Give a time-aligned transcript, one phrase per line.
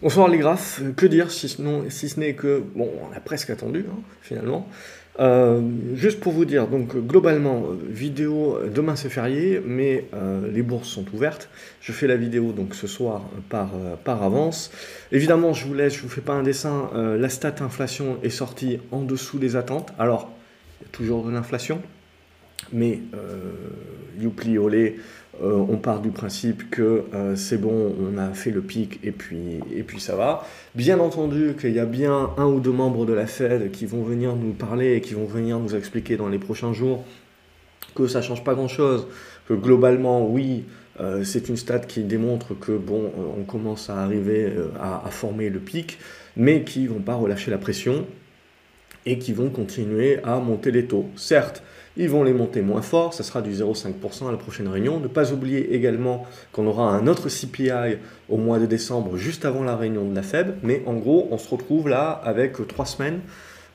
[0.00, 3.84] Bonsoir les graphes, que dire si, si ce n'est que, bon, on a presque attendu
[3.90, 4.68] hein, finalement.
[5.18, 5.60] Euh,
[5.94, 11.04] juste pour vous dire, donc globalement, vidéo, demain c'est férié, mais euh, les bourses sont
[11.12, 11.48] ouvertes.
[11.80, 14.70] Je fais la vidéo donc ce soir par, euh, par avance.
[15.10, 18.78] Évidemment, je vous laisse, je vous fais pas un dessin, la stat inflation est sortie
[18.92, 19.92] en dessous des attentes.
[19.98, 20.30] Alors,
[20.80, 21.82] il y a toujours de l'inflation,
[22.72, 23.00] mais
[24.20, 24.96] youpli olé,
[25.42, 29.12] euh, on part du principe que euh, c'est bon, on a fait le pic et
[29.12, 30.44] puis, et puis ça va.
[30.74, 34.02] Bien entendu qu'il y a bien un ou deux membres de la Fed qui vont
[34.02, 37.04] venir nous parler et qui vont venir nous expliquer dans les prochains jours
[37.94, 39.06] que ça change pas grand-chose,
[39.46, 40.64] que globalement, oui,
[41.00, 45.50] euh, c'est une stat qui démontre que bon, on commence à arriver à, à, former
[45.50, 45.98] le pic,
[46.36, 48.06] mais qui vont pas relâcher la pression
[49.06, 51.06] et qui vont continuer à monter les taux.
[51.16, 51.62] Certes,
[51.98, 55.00] ils vont les monter moins fort, ça sera du 0,5% à la prochaine réunion.
[55.00, 57.98] Ne pas oublier également qu'on aura un autre CPI
[58.28, 61.38] au mois de décembre, juste avant la réunion de la Fed, mais en gros, on
[61.38, 63.20] se retrouve là avec trois semaines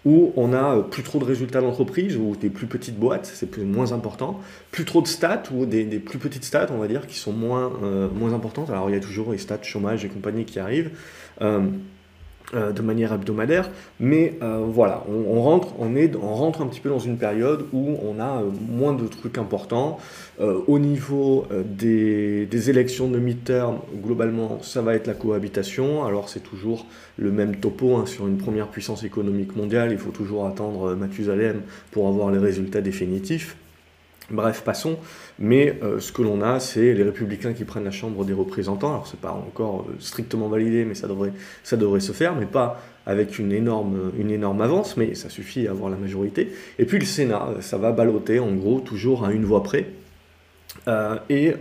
[0.05, 3.93] où on a plus trop de résultats d'entreprise ou des plus petites boîtes, c'est moins
[3.93, 4.39] important,
[4.71, 7.71] plus trop de stats ou des, plus petites stats, on va dire, qui sont moins,
[7.83, 8.69] euh, moins importantes.
[8.69, 10.91] Alors il y a toujours les stats chômage et compagnie qui arrivent.
[11.41, 11.61] Euh,
[12.53, 16.81] euh, de manière hebdomadaire, mais euh, voilà, on, rentre, on, est, on rentre un petit
[16.81, 19.97] peu dans une période où on a euh, moins de trucs importants.
[20.39, 26.05] au niveau des, des, élections de midterm, globalement, ça va être la cohabitation.
[26.05, 26.85] Alors c'est toujours
[27.17, 29.91] le même topo hein, sur une première puissance économique mondiale.
[29.91, 33.55] Il faut toujours attendre Mathusalem pour avoir les résultats définitifs.
[34.29, 34.97] Bref, passons.
[35.39, 38.89] Mais euh, ce que l'on a, c'est les républicains qui prennent la Chambre des représentants.
[38.89, 43.37] Alors, c'est pas encore euh, strictement validé, mais ça devrait, se faire, mais pas avec
[43.37, 46.53] une énorme, avance, mais ça suffit à avoir la majorité.
[46.79, 49.87] Et puis le Sénat, ça va balloter en gros toujours à une voix près.
[50.87, 51.53] Euh, et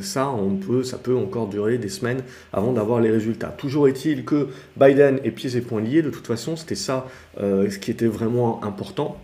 [0.00, 0.34] ça,
[0.66, 2.22] peut, ça peut encore durer des semaines
[2.52, 3.54] avant d'avoir les résultats.
[3.56, 6.02] Toujours est-il que Biden est pieds et poings liés.
[6.02, 7.06] De toute façon, c'était ça
[7.38, 9.20] ce qui était vraiment important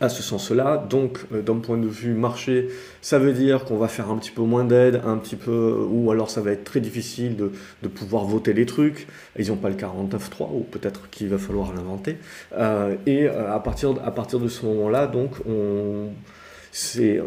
[0.00, 0.84] à ce sens-là.
[0.88, 2.68] Donc, euh, d'un point de vue marché,
[3.00, 6.10] ça veut dire qu'on va faire un petit peu moins d'aide, un petit peu, ou
[6.10, 9.06] alors ça va être très difficile de, pouvoir voter les trucs.
[9.38, 12.18] Ils n'ont pas le 49.3, ou peut-être qu'il va falloir l'inventer.
[12.58, 16.08] Euh, et euh, à, partir, à partir de ce moment-là, donc, on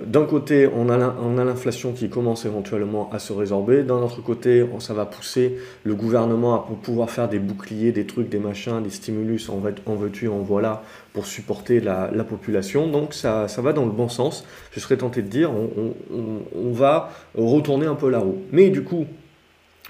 [0.06, 4.94] d'un côté, on a l'inflation qui commence éventuellement à se résorber, d'un autre côté, ça
[4.94, 9.50] va pousser le gouvernement à pouvoir faire des boucliers, des trucs, des machins, des stimulus,
[9.50, 10.84] en, en veux-tu, en voilà,
[11.14, 12.88] pour supporter la, population.
[12.88, 14.46] Donc ça, va dans le bon sens.
[14.72, 18.38] Je serais tenté de dire, on, va retourner un peu là-haut.
[18.52, 19.08] Mais du coup,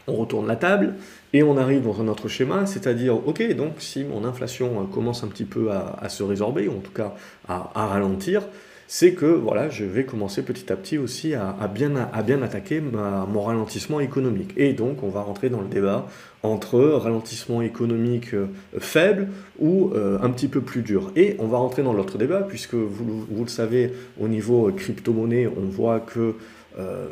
[0.08, 0.96] on retourne la table
[1.34, 5.28] et on arrive dans un autre schéma, c'est-à-dire, ok, donc si mon inflation commence un
[5.28, 7.14] petit peu à, se résorber, ou en tout cas
[7.50, 8.44] à ralentir,
[8.92, 14.00] c'est que voilà, je vais commencer petit à petit aussi à, bien, attaquer mon ralentissement
[14.00, 14.52] économique.
[14.58, 16.08] Et donc, on va rentrer dans le débat
[16.42, 18.48] entre ralentissement économique euh,
[18.80, 19.28] faible
[19.60, 21.12] ou euh, un petit peu plus dur.
[21.16, 25.68] Et on va rentrer dans l'autre débat, puisque vous, le savez, au niveau crypto-monnaie, on
[25.68, 26.34] voit que
[26.80, 27.10] euh,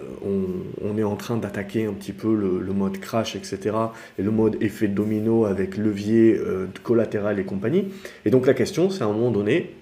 [0.82, 3.76] on, est en train d'attaquer un petit peu le, mode crash, etc.
[4.18, 6.42] Et le mode effet domino avec levier
[6.82, 7.90] collatéral et compagnie.
[8.26, 9.76] Et donc la question, c'est à un moment donné,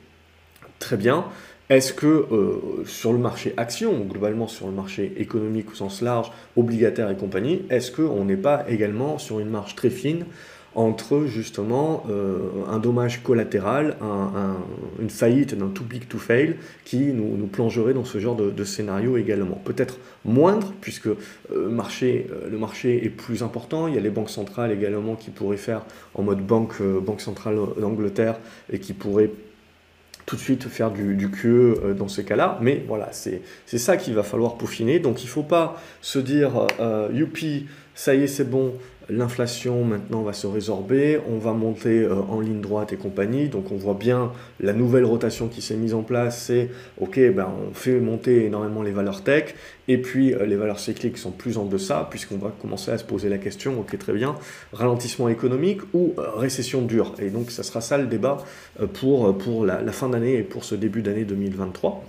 [0.80, 1.26] très bien,
[1.70, 6.32] est-ce que euh, sur le marché action, globalement sur le marché économique au sens large,
[6.56, 10.26] obligataire et compagnie, est-ce qu'on n'est pas également sur une marge très fine
[10.76, 12.38] entre justement euh,
[12.70, 13.96] un dommage collatéral,
[15.00, 19.16] une faillite d'un too big to fail qui nous, plongerait dans ce genre de, scénario
[19.16, 19.56] également?
[19.64, 21.16] Peut-être moindre, puisque euh,
[21.50, 21.70] le
[22.58, 26.22] marché est plus important, il y a les banques centrales également qui pourraient faire en
[26.22, 28.38] mode banque, banque centrale d'Angleterre
[28.72, 29.32] et qui pourraient
[30.26, 32.58] tout de suite faire du, du euh, dans ces cas-là.
[32.62, 33.42] Mais voilà, c'est
[33.78, 35.00] ça qu'il va falloir peaufiner.
[35.00, 38.74] Donc il ne faut pas se dire, euh, youpi, ça y est, c'est bon,
[39.10, 43.72] l'inflation maintenant va se résorber, on va monter euh, en ligne droite et compagnie, donc
[43.72, 47.74] on voit bien la nouvelle rotation qui s'est mise en place, c'est ok, ben, on
[47.74, 49.56] fait monter énormément les valeurs tech,
[49.88, 53.04] et puis euh, les valeurs cycliques sont plus en deçà, puisqu'on va commencer à se
[53.04, 54.36] poser la question, ok très bien,
[54.74, 58.38] ralentissement économique ou euh, récession dure, et donc ça sera ça le débat
[58.94, 62.04] pour, pour la, la fin d'année et pour ce début d'année 2023.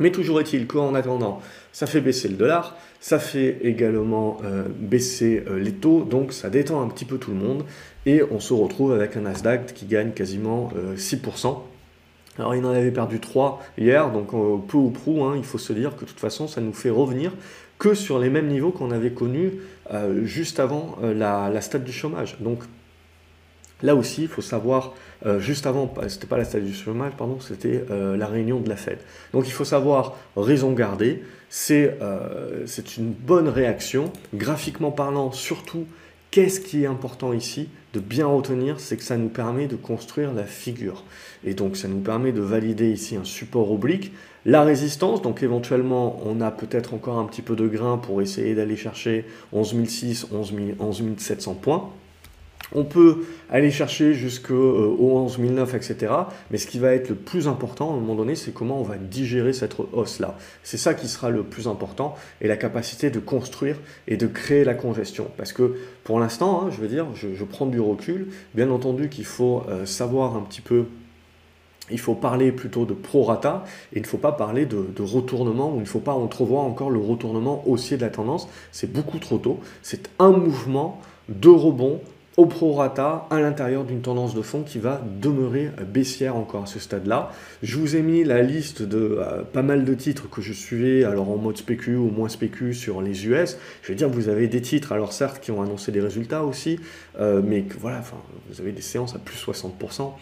[0.00, 1.40] Mais toujours est-il qu'en attendant,
[1.72, 6.50] ça fait baisser le dollar, ça fait également euh, baisser euh, les taux, donc ça
[6.50, 7.64] détend un petit peu tout le monde,
[8.06, 11.46] et on se retrouve avec un Nasdaq qui gagne quasiment 6%.
[11.46, 11.52] Euh,
[12.38, 14.30] Alors il en avait perdu 3 hier, donc
[14.66, 16.90] peu ou prou, hein, il faut se dire que de toute façon ça nous fait
[16.90, 17.32] revenir
[17.78, 19.52] que sur les mêmes niveaux qu'on avait connus
[20.24, 22.36] juste avant la, stade du chômage.
[22.40, 22.64] Donc
[23.82, 24.94] Là aussi, il faut savoir,
[25.24, 28.68] euh, juste avant, c'était pas la stade du chômage, pardon, c'était euh, la réunion de
[28.68, 28.98] la Fed.
[29.32, 32.66] Donc il faut savoir raison garder, c'est euh,
[32.96, 35.86] une bonne réaction, graphiquement parlant surtout,
[36.30, 40.34] Qu'est-ce qui est important ici de bien retenir, c'est que ça nous permet de construire
[40.34, 41.04] la figure.
[41.42, 44.12] Et donc ça nous permet de valider ici un support oblique.
[44.44, 48.54] La résistance, donc éventuellement on a peut-être encore un petit peu de grain pour essayer
[48.54, 51.88] d'aller chercher 11006, 11700 points.
[52.74, 56.12] On peut aller chercher jusqu'au 11009, etc.
[56.50, 58.84] Mais ce qui va être le plus important à un moment donné, c'est comment on
[58.84, 60.36] va digérer cette hausse-là.
[60.62, 63.76] C'est ça qui sera le plus important et la capacité de construire
[64.06, 65.28] et de créer la congestion.
[65.36, 68.28] Parce que pour l'instant, hein, je veux dire, je, prends du recul.
[68.54, 70.84] Bien entendu qu'il faut euh, savoir un petit peu
[71.90, 73.64] il faut parler plutôt de prorata
[73.94, 76.64] et il ne faut pas parler de, de retournement ou il ne faut pas entrevoir
[76.64, 78.46] encore le retournement haussier de la tendance.
[78.72, 79.58] C'est beaucoup trop tôt.
[79.80, 81.00] C'est un mouvement
[81.30, 82.02] de rebond
[82.38, 86.78] au prorata à l'intérieur d'une tendance de fond qui va demeurer baissière encore à ce
[86.78, 87.32] stade-là.
[87.64, 91.02] Je vous ai mis la liste de euh, pas mal de titres que je suivais,
[91.02, 93.58] alors en mode spécu ou moins spécu sur les US.
[93.82, 96.78] Je veux dire, vous avez des titres, alors certes, qui ont annoncé des résultats aussi,
[97.18, 98.02] euh, mais voilà,
[98.48, 100.12] vous avez des séances à plus 60%.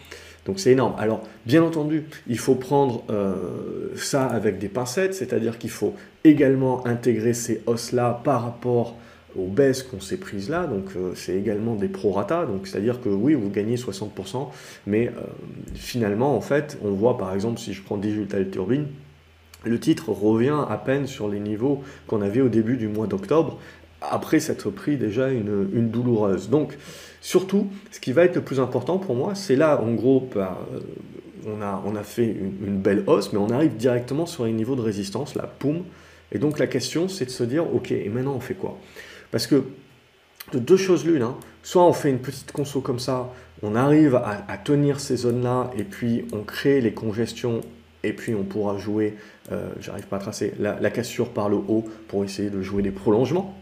[0.47, 0.95] Donc c'est énorme.
[0.97, 5.93] Alors, bien entendu, il faut prendre euh, ça avec des pincettes, c'est-à-dire qu'il faut
[6.23, 8.95] également intégrer ces hausses-là par rapport
[9.37, 13.09] aux baisses qu'on s'est prises là, donc euh, c'est également des prorata, donc c'est-à-dire que
[13.09, 14.47] oui, vous gagnez 60%,
[14.85, 15.21] mais euh,
[15.75, 18.87] finalement, en fait, on voit par exemple, si je prends Digital Turbine,
[19.63, 23.59] le titre revient à peine sur les niveaux qu'on avait au début du mois d'octobre,
[24.01, 26.49] après s'être pris déjà une, douloureuse.
[26.49, 26.77] Donc,
[27.21, 30.59] surtout, ce qui va être le plus important pour moi, c'est là, en gros, bah,
[30.73, 30.79] euh,
[31.47, 34.51] on, a, on a fait une, une, belle hausse, mais on arrive directement sur les
[34.51, 35.83] niveaux de résistance, là, poum.
[36.31, 38.77] Et donc la question, c'est de se dire, ok, et maintenant on fait quoi?
[39.31, 39.63] Parce que
[40.53, 41.35] de deux choses l'une, hein.
[41.63, 43.29] soit on fait une petite conso comme ça,
[43.63, 47.61] on arrive à, tenir ces zones-là, et puis on crée les congestions,
[48.03, 49.15] et puis on pourra jouer,
[49.51, 52.91] euh, j'arrive pas à tracer, la, cassure par le haut pour essayer de jouer des
[52.91, 53.57] prolongements.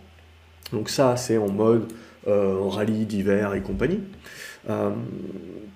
[0.73, 1.91] Donc ça, c'est en mode
[2.27, 4.01] euh, rallye d'hiver et compagnie.
[4.69, 4.91] Euh,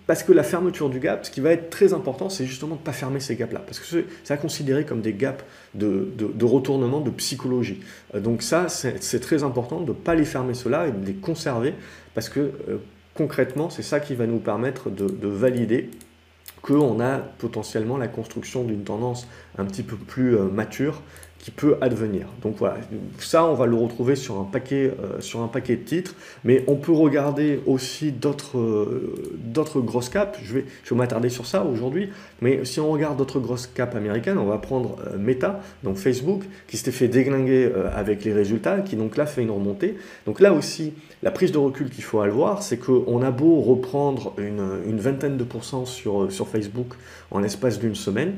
[0.08, 2.80] parce que la fermeture du gap, ce qui va être très important, c'est justement de
[2.80, 3.62] ne pas fermer ces gaps-là.
[3.66, 5.44] Parce que c'est à considérer comme des gaps
[5.76, 7.82] de, retournement de psychologie.
[8.16, 11.14] Euh, donc ça, c'est très important de ne pas les fermer cela et de les
[11.14, 11.76] conserver.
[12.16, 12.78] Parce que euh,
[13.14, 15.90] concrètement, c'est ça qui va nous permettre de, de valider
[16.62, 19.28] qu'on a potentiellement la construction d'une tendance
[19.58, 21.02] un petit peu plus mature
[21.40, 22.28] qui peut advenir.
[22.42, 22.78] Donc voilà,
[23.18, 26.64] ça on va le retrouver sur un paquet, euh, sur un paquet de titres, mais
[26.68, 31.46] on peut regarder aussi d'autres euh, d'autres grosses caps, je vais, je vais m'attarder sur
[31.46, 32.10] ça aujourd'hui,
[32.42, 36.44] mais si on regarde d'autres grosses caps américaines, on va prendre euh, Meta, donc Facebook,
[36.68, 39.98] qui s'était fait déglinguer avec les résultats, qui donc là fait une remontée.
[40.26, 40.94] Donc là aussi,
[41.24, 45.38] la prise de recul qu'il faut avoir, c'est qu'on a beau reprendre une, une vingtaine
[45.38, 46.94] de pourcents sur, sur Facebook
[47.32, 48.34] en l'espace d'une semaine,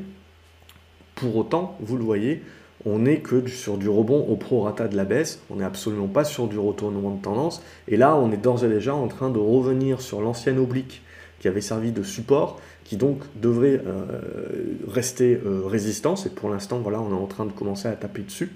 [1.16, 2.42] pour autant, vous le voyez,
[2.86, 6.24] on n'est que sur du rebond au prorata de la baisse, on n'est absolument pas
[6.24, 9.40] sur du retournement de tendance, et là on est d'ores et déjà en train de
[9.40, 11.02] revenir sur l'ancienne oblique
[11.40, 14.22] qui avait servi de support, qui donc devrait euh,
[14.88, 18.22] rester euh, résistant, et pour l'instant voilà on est en train de commencer à taper
[18.22, 18.52] dessus.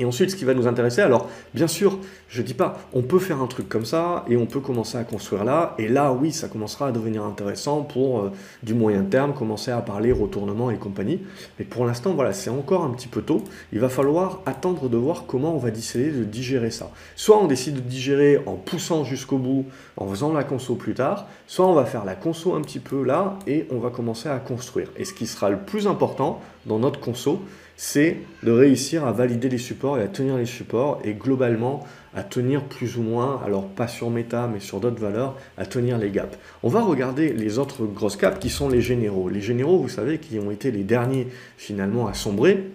[0.00, 1.98] Et ensuite, ce qui va nous intéresser, alors bien sûr,
[2.28, 5.04] je dis pas, on peut faire un truc comme ça et on peut commencer à
[5.04, 5.76] construire là.
[5.78, 8.32] Et là, oui, ça commencera à devenir intéressant pour euh,
[8.64, 11.20] du moyen terme, commencer à parler retournement et compagnie.
[11.58, 13.44] Mais pour l'instant, voilà, c'est encore un petit peu tôt.
[13.72, 16.90] Il va falloir attendre de voir comment on va décider de digérer ça.
[17.14, 21.28] Soit on décide de digérer en poussant jusqu'au bout, en faisant la conso plus tard,
[21.46, 24.38] soit on va faire la conso un petit peu là et on va commencer à
[24.40, 24.88] construire.
[24.96, 27.42] Et ce qui sera le plus important dans notre conso,
[27.76, 32.22] c'est de réussir à valider les supports et à tenir les supports et globalement à
[32.22, 36.10] tenir plus ou moins, alors pas sur méta mais sur d'autres valeurs, à tenir les
[36.10, 36.38] gaps.
[36.62, 39.28] On va regarder les autres grosses caps qui sont les généraux.
[39.28, 41.26] Les généraux, vous savez, qui ont été les derniers
[41.56, 42.70] finalement à sombrer,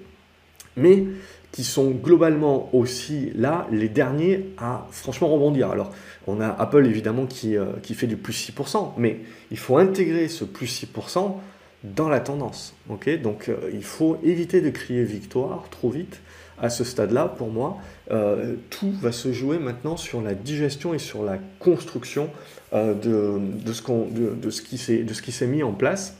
[0.75, 1.05] mais
[1.51, 5.71] qui sont globalement aussi là les derniers à franchement rebondir.
[5.71, 5.91] Alors
[6.27, 10.27] on a Apple évidemment qui, euh, qui fait du plus 6%, mais il faut intégrer
[10.27, 11.37] ce plus 6%
[11.83, 12.73] dans la tendance.
[12.89, 13.21] ok?
[13.21, 16.19] Donc euh, il faut éviter de crier victoire trop vite
[16.61, 17.25] à ce stade-là.
[17.37, 17.77] Pour moi,
[18.11, 22.29] euh, tout va se jouer maintenant sur la digestion et sur la construction
[22.73, 26.15] euh, de, de, ce qui s'est mis en place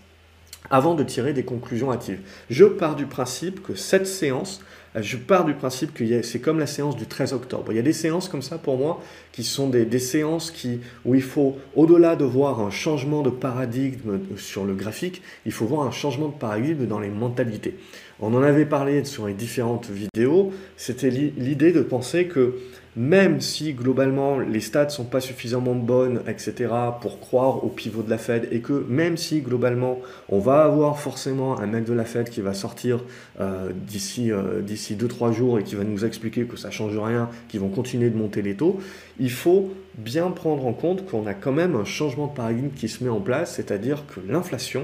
[0.72, 2.20] avant de tirer des conclusions hâtives.
[2.50, 4.62] Je pars du principe que cette séance
[4.96, 7.72] je pars du principe que c'est comme la séance du 13 octobre.
[7.72, 11.16] Il y a des séances comme ça pour moi qui sont des, séances qui, où
[11.16, 15.86] il faut, au-delà de voir un changement de paradigme sur le graphique, il faut voir
[15.86, 17.76] un changement de paradigme dans les mentalités.
[18.20, 22.56] On en avait parlé sur les différentes vidéos, c'était l'idée de penser que
[23.00, 26.68] même si globalement les stats sont pas suffisamment bonnes, etc.,
[27.00, 31.00] pour croire au pivot de la Fed, et que même si globalement on va avoir
[31.00, 33.00] forcément un mec de la Fed qui va sortir
[33.40, 37.30] euh, d'ici euh, d'ici 2-3 jours et qui va nous expliquer que ça change rien,
[37.48, 38.82] qu'ils vont continuer de monter les taux,
[39.18, 42.90] il faut bien prendre en compte qu'on a quand même un changement de paradigme qui
[42.90, 44.84] se met en place, c'est-à-dire que l'inflation,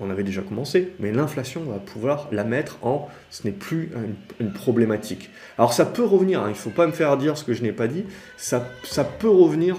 [0.00, 3.90] on avait déjà commencé, mais l'inflation, on va pouvoir la mettre en ce n'est plus
[4.40, 5.30] une, problématique.
[5.58, 7.62] Alors ça peut revenir, hein, il ne faut pas me faire dire ce que je
[7.62, 8.04] n'ai pas dit,
[8.36, 8.60] ça,
[9.18, 9.76] peut revenir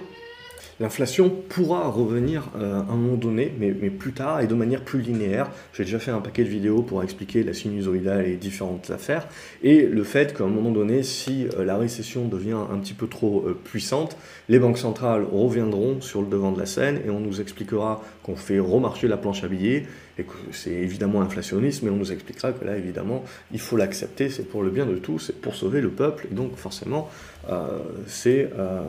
[0.82, 5.00] L'inflation pourra revenir euh, à un moment donné, mais, plus tard et de manière plus
[5.00, 5.52] linéaire.
[5.74, 9.28] J'ai déjà fait un paquet de vidéos pour expliquer la sinusoïdale et différentes affaires,
[9.62, 13.06] et le fait qu'à un moment donné, si euh, la récession devient un petit peu
[13.06, 14.18] trop euh, puissante,
[14.50, 18.36] les banques centrales reviendront sur le devant de la scène et on nous expliquera qu'on
[18.36, 19.86] fait remarcher la planche à billets
[20.18, 24.30] et que c'est évidemment inflationniste, mais on nous expliquera que là, évidemment, il faut l'accepter,
[24.30, 27.10] c'est pour le bien de tous, c'est pour sauver le peuple, et donc forcément,
[27.50, 28.82] euh, c'est, euh,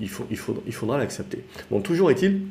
[0.00, 0.08] il,
[0.66, 1.44] il faudra l'accepter.
[1.70, 2.42] Bon, toujours est-il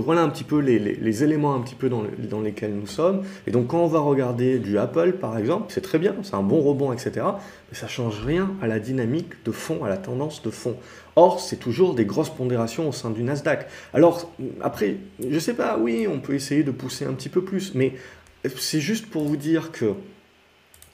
[0.00, 3.22] voilà un petit peu les, les, éléments un petit peu dans, dans, lesquels nous sommes.
[3.46, 6.42] Et donc quand on va regarder du Apple par exemple, c'est très bien, c'est un
[6.42, 7.26] bon rebond, etc.
[7.70, 10.76] Mais ça change rien à la dynamique de fond, à la tendance de fond.
[11.16, 13.66] Or, c'est toujours des grosses pondérations au sein du Nasdaq.
[13.94, 17.74] Alors, après, je sais pas, oui, on peut essayer de pousser un petit peu plus,
[17.74, 17.94] mais
[18.56, 19.94] c'est juste pour vous dire que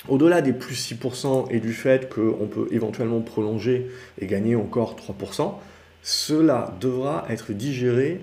[0.09, 3.89] au-delà des plus 6% et du fait qu'on peut éventuellement prolonger
[4.21, 5.55] et gagner encore 3%,
[6.03, 8.21] cela devra être digéré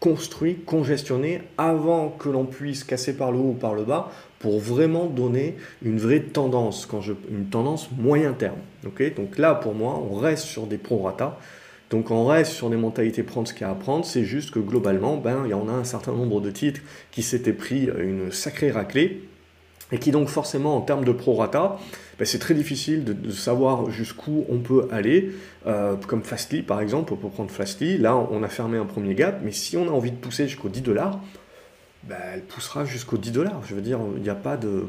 [0.00, 4.60] construit, congestionné avant que l'on puisse casser par le haut ou par le bas pour
[4.60, 8.58] vraiment donner une vraie tendance, quand je, une tendance moyen terme.
[9.16, 11.38] Donc là, pour moi, on reste sur des prorata.
[11.90, 14.04] Donc on reste sur des mentalités prendre ce qu'il y a à prendre.
[14.04, 17.22] C'est juste que globalement, ben, il y en a un certain nombre de titres qui
[17.22, 19.22] s'étaient pris une sacrée raclée
[19.90, 21.78] et qui donc forcément en termes de prorata,
[22.18, 25.32] ben c'est très difficile de, savoir jusqu'où on peut aller,
[25.66, 29.40] euh, comme Fastly par exemple, peut prendre Fastly, là on a fermé un premier gap,
[29.42, 31.20] mais si on a envie de pousser jusqu'au 10 dollars,
[32.04, 34.84] ben, elle poussera jusqu'au 10 dollars, je veux dire, il n'y a pas de...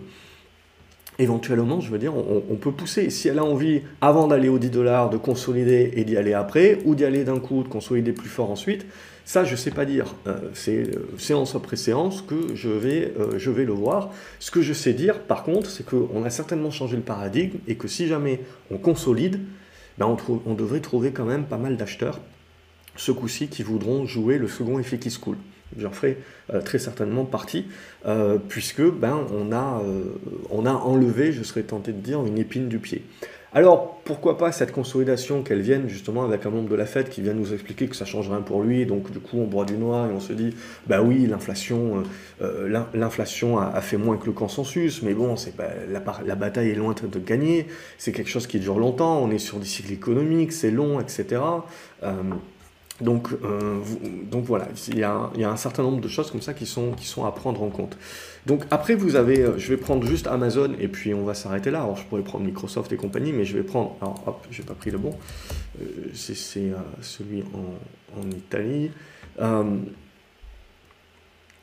[1.19, 3.09] Éventuellement, je veux dire, on, peut pousser.
[3.09, 6.79] Si elle a envie, avant d'aller aux 10 dollars, de consolider et d'y aller après,
[6.85, 8.85] ou d'y aller d'un coup, de consolider plus fort ensuite,
[9.25, 10.15] ça, je ne sais pas dire.
[10.27, 14.11] Euh, c'est euh, séance après séance que je vais, euh, je vais le voir.
[14.39, 17.75] Ce que je sais dire, par contre, c'est qu'on a certainement changé le paradigme et
[17.75, 18.39] que si jamais
[18.71, 19.41] on consolide,
[19.97, 22.21] ben on, on devrait trouver quand même pas mal d'acheteurs,
[22.95, 25.37] ce coup-ci, qui voudront jouer le second effet qui se coule.
[25.77, 26.17] J'en ferai
[26.65, 27.67] très certainement partie,
[28.47, 29.81] puisque ben, on, a,
[30.49, 33.03] on a enlevé, je serais tenté de dire, une épine du pied.
[33.51, 37.21] Alors, pourquoi pas cette consolidation qu'elle vienne justement avec un membre de la Fed qui
[37.21, 39.73] vient nous expliquer que ça change rien pour lui, donc du coup on boit du
[39.73, 42.03] noir et on se dit, bah oui, l'inflation,
[42.41, 45.53] euh, euh, l'inflation a, fait moins que le consensus, mais bon, c'est
[45.89, 47.65] la, bataille est loin de gagner,
[47.97, 51.41] c'est quelque chose qui dure longtemps, on est sur des cycles économiques, c'est long, etc.
[53.01, 53.79] Donc, euh,
[54.29, 56.93] donc voilà, il y, a, un certain nombre de choses comme ça qui sont,
[57.25, 57.97] à prendre en compte.
[58.45, 61.71] Donc après, vous avez, euh, je vais prendre juste Amazon et puis on va s'arrêter
[61.71, 61.81] là.
[61.83, 64.73] Alors je pourrais prendre Microsoft et compagnie, mais je vais prendre, alors hop, j'ai pas
[64.73, 65.11] pris le bon,
[65.81, 67.43] euh, c'est celui
[68.15, 68.91] en Italie.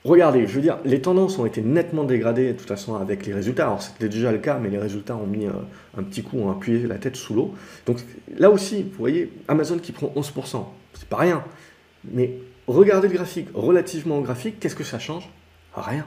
[0.07, 3.35] Regardez, je veux dire, les tendances ont été nettement dégradées de toute façon avec les
[3.35, 3.65] résultats.
[3.65, 6.87] Alors c'était déjà le cas, mais les résultats ont mis un, petit coup, ont appuyé
[6.87, 7.55] la tête sous l'eau.
[7.87, 7.99] Donc
[8.39, 10.65] là aussi, vous voyez, Amazon qui prend 11%,
[10.99, 11.45] c'est pas rien.
[12.11, 15.29] Mais regardez le graphique, relativement au graphique, qu'est-ce que ça change?
[15.75, 16.07] Rien.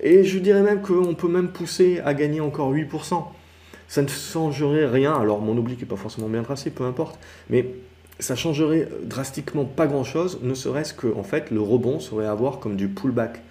[0.00, 3.24] Et je dirais même qu'on peut même pousser à gagner encore 8%.
[3.88, 7.18] Ça ne changerait rien, alors mon oubli qui n'est pas forcément bien tracé, peu importe,
[7.50, 7.74] mais
[8.18, 12.76] ça changerait drastiquement pas grand-chose, ne serait-ce que en fait, le rebond serait à comme
[12.76, 13.42] du pullback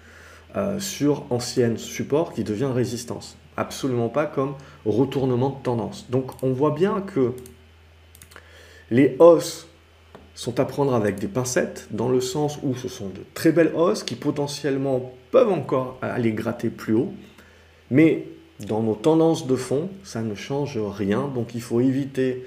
[0.56, 3.36] euh, sur ancienne support qui devient résistance.
[3.56, 4.54] Absolument pas comme
[4.84, 6.10] retournement de tendance.
[6.10, 7.32] Donc on voit bien que
[8.90, 9.68] les hausses
[10.36, 13.72] sont à prendre avec des pincettes, dans le sens où ce sont de très belles
[13.74, 17.12] hausses qui potentiellement peuvent encore aller gratter plus haut,
[17.90, 18.26] mais
[18.68, 22.44] dans nos tendances de fond, ça ne change rien, donc il faut éviter,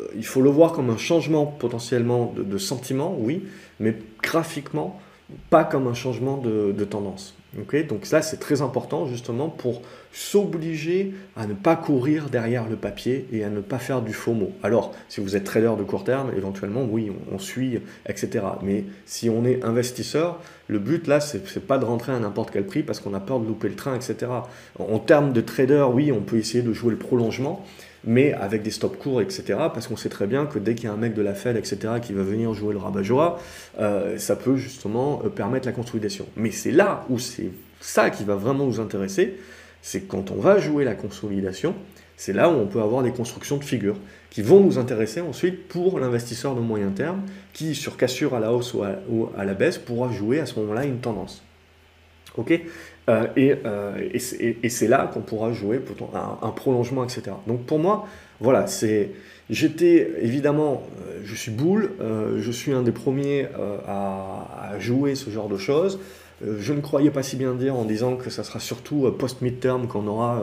[0.00, 3.42] euh, il faut le voir comme un changement potentiellement de, sentiment, oui,
[3.80, 5.00] mais graphiquement,
[5.48, 11.46] pas comme un changement de tendance donc ça, c'est très important justement pour s'obliger à
[11.46, 14.52] ne pas courir derrière le papier et à ne pas faire du faux mot.
[14.62, 18.44] Alors, si vous êtes trader de court terme, éventuellement, oui, on, suit, etc.
[18.62, 22.64] Mais si on est investisseur, le but là, c'est pas de rentrer à n'importe quel
[22.64, 24.32] prix parce qu'on a peur de louper le train, etc.
[24.78, 27.66] En, termes de trader, oui, on peut essayer de jouer le prolongement,
[28.04, 29.44] mais avec des stops courts, etc.
[29.72, 31.56] Parce qu'on sait très bien que dès qu'il y a un mec de la Fed,
[31.56, 33.40] etc., qui va venir jouer le rabat-joie,
[33.78, 36.26] euh, ça peut justement euh, permettre la consolidation.
[36.36, 39.38] Mais c'est là où c'est ça qui va vraiment nous intéresser,
[39.82, 41.74] c'est quand on va jouer la consolidation,
[42.16, 43.96] C'est là où on peut avoir des constructions de figures
[44.30, 48.52] qui vont nous intéresser ensuite pour l'investisseur de moyen terme qui, sur cassure à la
[48.52, 51.42] hausse ou à, la baisse, pourra jouer à ce moment-là une tendance.
[52.36, 52.52] Ok?
[53.08, 54.08] Euh, euh,
[54.62, 55.80] Et, c'est là qu'on pourra jouer
[56.14, 57.22] un, un, prolongement, etc.
[57.46, 58.06] Donc pour moi,
[58.40, 59.10] voilà, c'est.
[59.50, 63.48] J'étais évidemment, euh, je suis boule, je suis un des premiers
[63.86, 65.98] à, jouer ce genre de choses.
[66.44, 70.06] Je ne croyais pas si bien dire en disant que ça sera surtout post-midterm qu'on
[70.08, 70.42] aura,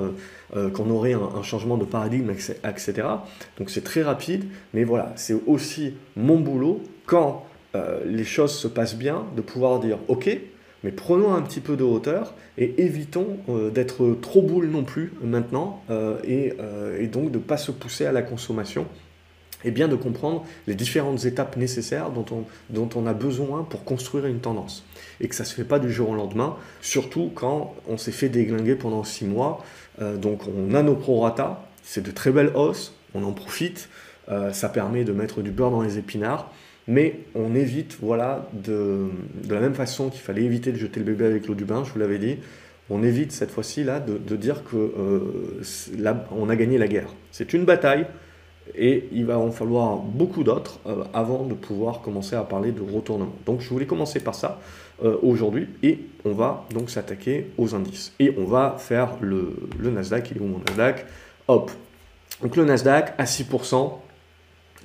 [0.53, 3.07] qu'on aurait un, changement de paradigme, etc.
[3.57, 7.45] Donc c'est très rapide, mais voilà, c'est aussi mon boulot quand
[8.05, 10.29] les choses se passent bien de pouvoir dire ok,
[10.83, 13.37] mais prenons un petit peu de hauteur et évitons
[13.73, 15.83] d'être trop boule non plus maintenant
[16.23, 16.53] et,
[16.99, 18.85] et, donc de ne pas se pousser à la consommation
[19.63, 24.39] et bien de comprendre les différentes étapes nécessaires dont on, a besoin pour construire une
[24.39, 24.85] tendance.
[25.19, 28.11] Et que ça ne se fait pas du jour au lendemain, surtout quand on s'est
[28.11, 29.63] fait déglinguer pendant six mois.
[30.01, 33.89] Euh, donc on a nos prorata, c'est de très belles hausses, on en profite,
[34.29, 36.51] euh, ça permet de mettre du beurre dans les épinards,
[36.87, 39.09] mais on évite, voilà, de,
[39.43, 41.83] de la même façon qu'il fallait éviter de jeter le bébé avec l'eau du bain,
[41.83, 42.37] je vous l'avais dit,
[42.89, 47.13] on évite cette fois-ci là de, de dire que euh, on a gagné la guerre.
[47.31, 48.07] C'est une bataille,
[48.75, 52.81] et il va en falloir beaucoup d'autres euh, avant de pouvoir commencer à parler de
[52.81, 53.33] retournement.
[53.45, 54.59] Donc je voulais commencer par ça
[55.03, 58.13] euh, aujourd'hui et on va donc s'attaquer aux indices.
[58.19, 61.05] Et on va faire le, Nasdaq, il est où mon Nasdaq
[61.47, 61.71] Hop.
[62.41, 63.93] Donc le Nasdaq à 6%,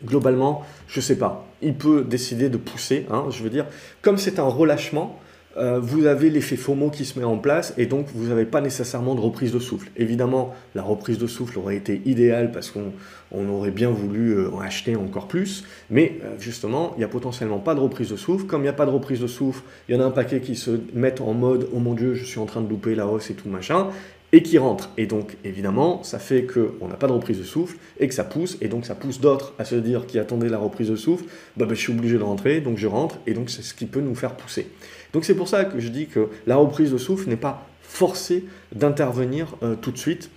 [0.04, 1.46] globalement, je ne sais pas.
[1.62, 3.66] Il peut décider de pousser, hein, je veux dire,
[4.02, 5.18] comme c'est un relâchement,
[5.56, 8.60] euh, vous avez l'effet FOMO qui se met en place et donc vous n'avez pas
[8.60, 9.88] nécessairement de reprise de souffle.
[9.96, 14.60] Évidemment, la reprise de souffle aurait été idéale parce qu'on aurait bien voulu euh, en
[14.60, 18.46] acheter encore plus, mais euh, justement, il n'y a potentiellement pas de reprise de souffle.
[18.46, 20.40] Comme il n'y a pas de reprise de souffle, il y en a un paquet
[20.40, 23.06] qui se mettent en mode oh mon dieu, je suis en train de louper la
[23.06, 23.88] hausse et tout machin
[24.34, 24.90] et qui rentre.
[24.96, 28.24] Et donc, évidemment, ça fait qu'on n'a pas de reprise de souffle et que ça
[28.24, 31.24] pousse, et donc ça pousse d'autres à se dire qui attendaient la reprise de souffle,
[31.56, 33.86] bah, bah, je suis obligé de rentrer, donc je rentre, et donc c'est ce qui
[33.86, 34.66] peut nous faire pousser.
[35.12, 38.44] Donc c'est pour ça que je dis que la reprise de souffle n'est pas forcée
[38.74, 40.30] d'intervenir euh, tout de suite.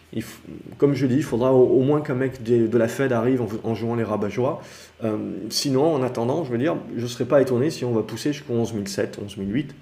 [0.77, 3.96] comme je dis, il faudra au, moins qu'un mec de, la Fed arrive en, jouant
[3.96, 4.30] les rabat
[5.04, 5.18] euh,
[5.50, 8.32] sinon, en attendant, je veux dire, je ne serais pas étonné si on va pousser
[8.32, 9.74] jusqu'au 11007, 11008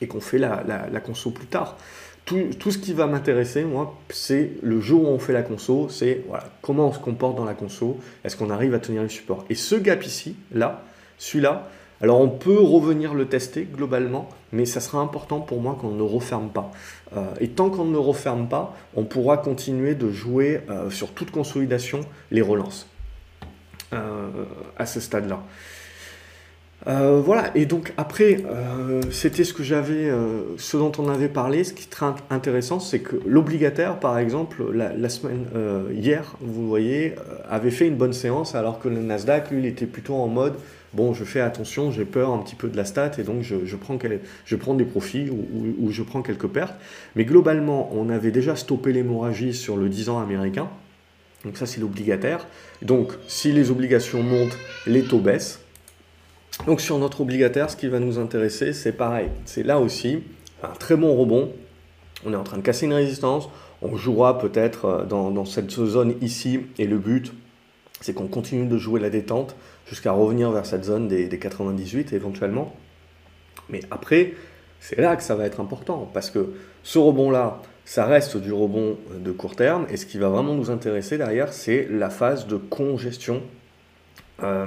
[0.00, 1.76] et qu'on fait la conso plus tard
[2.58, 6.24] tout, ce qui va m'intéresser, moi, c'est le jour où on fait la conso, c'est
[6.60, 9.44] comment on se comporte dans la conso, est-ce qu'on arrive à tenir le support.
[9.48, 10.82] Et ce gap ici, là,
[11.16, 11.68] celui-là,
[12.00, 16.02] alors on peut revenir le tester globalement, mais ça sera important pour moi qu'on ne
[16.02, 16.70] referme pas.
[17.16, 21.30] Euh, et tant qu'on ne referme pas, on pourra continuer de jouer euh, sur toute
[21.30, 22.86] consolidation les relances
[23.94, 24.28] euh,
[24.76, 25.42] à ce stade-là.
[26.86, 31.28] Euh, voilà, et donc après, euh, c'était ce que j'avais, euh, ce dont on avait
[31.28, 31.64] parlé.
[31.64, 35.46] Ce qui est très intéressant, c'est que l'obligataire, par exemple, la, semaine
[35.92, 37.14] hier, vous voyez,
[37.50, 40.54] avait fait une bonne séance, alors que le Nasdaq, lui, il était plutôt en mode
[40.94, 43.76] bon, je fais attention, j'ai peur un petit peu de la stat, et donc je,
[43.76, 43.98] prends,
[44.44, 46.74] je prends, des profits ou, ou, je prends quelques pertes.
[47.14, 50.68] Mais globalement, on avait déjà stoppé l'hémorragie sur le 10 ans américain.
[51.44, 52.46] Donc ça, c'est l'obligataire.
[52.82, 55.60] Donc, si les obligations montent, les taux baissent.
[56.66, 59.28] Donc sur notre obligataire, ce qui va nous intéresser, c'est pareil.
[59.44, 60.22] C'est là aussi
[60.62, 61.52] un très bon rebond.
[62.26, 63.48] On est en train de casser une résistance.
[63.80, 66.60] On jouera peut-être euh, dans, cette zone ici.
[66.78, 67.32] Et le but,
[68.00, 69.54] c'est qu'on continue de jouer la détente
[69.86, 72.74] jusqu'à revenir vers cette zone des, 98 éventuellement.
[73.68, 74.34] Mais après,
[74.80, 76.10] c'est là que ça va être important.
[76.12, 79.86] Parce que ce rebond-là, ça reste du rebond de court terme.
[79.90, 83.42] Et ce qui va vraiment nous intéresser derrière, c'est la phase de congestion
[84.42, 84.66] euh,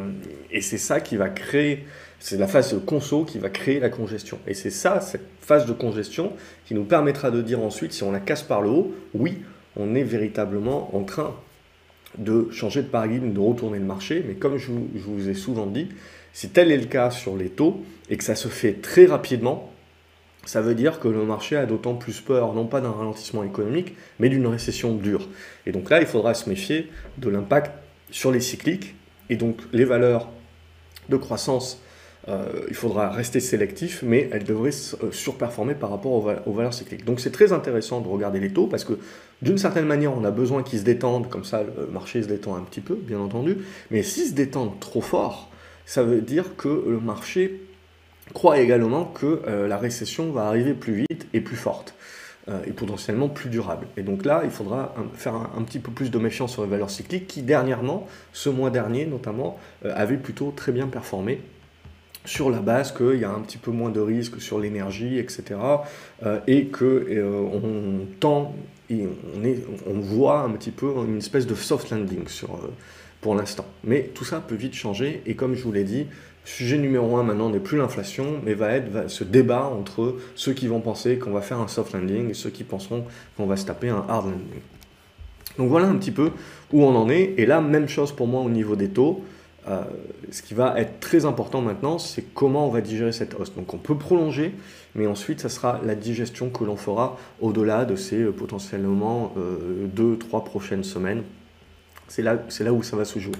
[0.52, 1.86] et c'est ça qui va créer,
[2.20, 4.40] c'est la phase de conso qui va créer la congestion.
[4.48, 6.34] Et c'est ça, cette phase de congestion,
[6.66, 9.40] qui nous permettra de dire ensuite, si on la casse par le haut, oui,
[9.76, 11.34] on est véritablement en train
[12.18, 14.24] de changer de paradigme, de retourner le marché.
[14.28, 15.90] Mais comme je vous, ai souvent dit,
[16.34, 19.72] si tel est le cas sur les taux et que ça se fait très rapidement,
[20.44, 23.96] ça veut dire que le marché a d'autant plus peur, non pas d'un ralentissement économique,
[24.20, 25.30] mais d'une récession dure.
[25.66, 27.72] Et donc là, il faudra se méfier de l'impact
[28.10, 28.96] sur les cycliques
[29.32, 30.30] et donc les valeurs
[31.10, 31.82] de croissance,
[32.28, 37.06] euh, il faudra rester sélectif, mais elles devraient euh, surperformer par rapport aux, valeurs cycliques.
[37.06, 39.00] Donc c'est très intéressant de regarder les taux parce que
[39.41, 42.56] d'une certaine manière, on a besoin qu'ils se détendent, comme ça le marché se détend
[42.56, 43.58] un petit peu, bien entendu.
[43.89, 45.50] Mais s'ils se détendent trop fort,
[45.86, 47.62] ça veut dire que le marché
[48.34, 51.96] croit également que euh, la récession va arriver plus vite et plus forte.
[52.50, 53.86] Euh, et potentiellement plus durable.
[53.98, 56.90] Et donc là, il faudra faire un, petit peu plus de méfiance sur les valeurs
[56.90, 61.42] cycliques qui, dernièrement, ce mois dernier notamment, euh, avaient plutôt très bien performé.
[62.26, 65.60] sur la base qu'il y a un petit peu moins de risques sur l'énergie, etc.
[66.46, 67.24] et que
[67.54, 68.54] on tend,
[68.92, 72.60] et on, on voit un petit peu une espèce de soft landing sur,
[73.22, 73.66] pour l'instant.
[73.84, 76.08] Mais tout ça peut vite changer, et comme je vous l'ai dit,
[76.44, 80.68] sujet numéro un maintenant n'est plus l'inflation, mais va être ce débat entre ceux qui
[80.68, 83.06] vont penser qu'on va faire un soft landing et ceux qui penseront
[83.38, 84.62] qu'on va se taper un hard landing.
[85.58, 86.32] Donc voilà un petit peu
[86.74, 89.24] où on en est, et là, même chose pour moi au niveau des taux.
[89.68, 89.84] Euh,
[90.32, 93.54] ce qui va être très important maintenant, c'est comment on va digérer cette hausse.
[93.54, 94.56] Donc on peut prolonger,
[94.96, 99.38] mais ensuite, ça sera la digestion que l'on fera au-delà de ces euh, potentiellement 2-3
[99.38, 101.22] euh, prochaines semaines.
[102.12, 103.36] C'est là, là où ça va se jouer.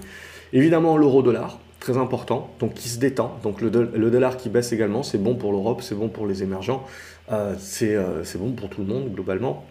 [0.54, 3.38] Évidemment, l'euro-dollar, très important, donc qui se détend.
[3.42, 6.86] Donc le, dollar qui baisse également, c'est bon pour l'Europe, c'est bon pour les émergents,
[7.58, 7.96] c'est
[8.36, 9.66] bon pour tout le monde globalement.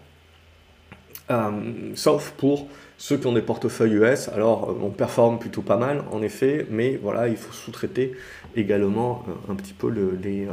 [1.95, 2.67] sauf pour
[3.01, 6.67] ceux qui ont des portefeuilles US, alors euh, on performe plutôt pas mal en effet,
[6.69, 8.11] mais voilà, il faut sous-traiter
[8.55, 10.47] également euh, un petit peu euh,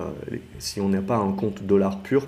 [0.58, 2.26] si on n'a pas un compte dollar pur,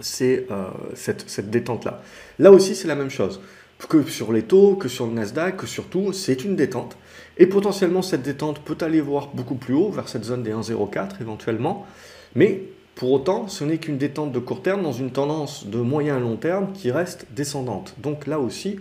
[0.00, 0.46] c'est
[0.92, 2.02] cette, détente-là.
[2.38, 3.40] Là aussi, c'est la même chose.
[3.78, 6.96] Que sur les taux, que sur le Nasdaq, que sur tout, c'est une détente.
[7.38, 11.20] Et potentiellement, cette détente peut aller voir beaucoup plus haut, vers cette zone des 1,04
[11.20, 11.86] éventuellement.
[12.34, 12.62] Mais
[12.94, 16.18] pour autant, ce n'est qu'une détente de court terme dans une tendance de moyen à
[16.18, 17.94] long terme qui reste descendante.
[17.98, 18.78] Donc là aussi,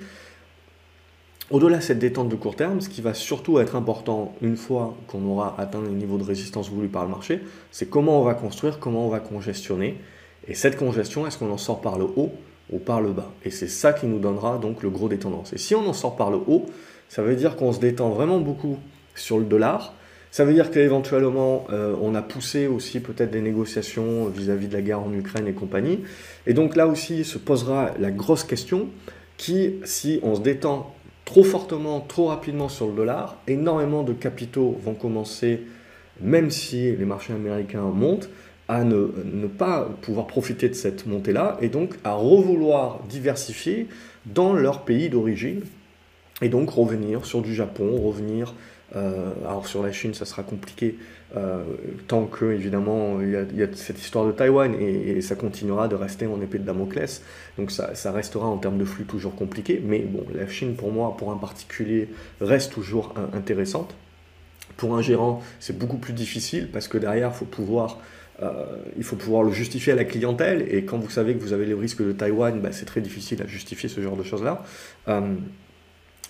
[1.51, 4.95] au-delà de cette détente de court terme, ce qui va surtout être important une fois
[5.07, 8.33] qu'on aura atteint les niveaux de résistance voulus par le marché, c'est comment on va
[8.33, 9.99] construire, comment on va congestionner.
[10.47, 12.31] Et cette congestion, est-ce qu'on en sort par le haut?
[12.71, 15.19] Ou par le bas Et c'est ça qui nous donnera donc le gros des.
[15.53, 16.65] Et si on en sort par le haut,
[17.09, 18.77] ça veut dire qu'on se détend vraiment beaucoup
[19.13, 19.93] sur le dollar.
[20.31, 24.73] Ça veut dire qu'éventuellement, euh, on a poussé aussi peut-être des négociations vis-à-vis -vis de
[24.73, 25.99] la guerre en Ukraine et compagnie.
[26.45, 28.89] Et donc là aussi se posera la grosse question
[29.37, 30.93] qui, si on se détend
[31.25, 35.61] trop fortement, trop rapidement sur le dollar, énormément de capitaux vont commencer,
[36.21, 38.29] même si les marchés américains montent,
[38.67, 43.87] à ne, pas pouvoir profiter de cette montée-là et donc à revouloir diversifier
[44.25, 45.61] dans leur pays d'origine
[46.41, 48.53] et donc revenir sur du Japon, revenir
[48.95, 50.97] euh, alors sur la Chine, ça sera compliqué
[51.35, 51.63] euh,
[52.07, 56.27] tant que évidemment il y, a, cette histoire de Taïwan et, ça continuera de rester
[56.27, 57.21] en épée de Damoclès.
[57.57, 59.81] Donc ça, ça, restera en termes de flux toujours compliqué.
[59.83, 62.09] Mais bon, la Chine pour moi, pour un particulier,
[62.41, 63.95] reste toujours intéressante.
[64.77, 67.99] Pour un gérant, c'est beaucoup plus difficile parce que derrière, faut pouvoir
[68.97, 71.65] il faut pouvoir le justifier à la clientèle, et quand vous savez que vous avez
[71.65, 74.63] les risques de Taïwan, bah, c'est très difficile à justifier ce genre de choses-là.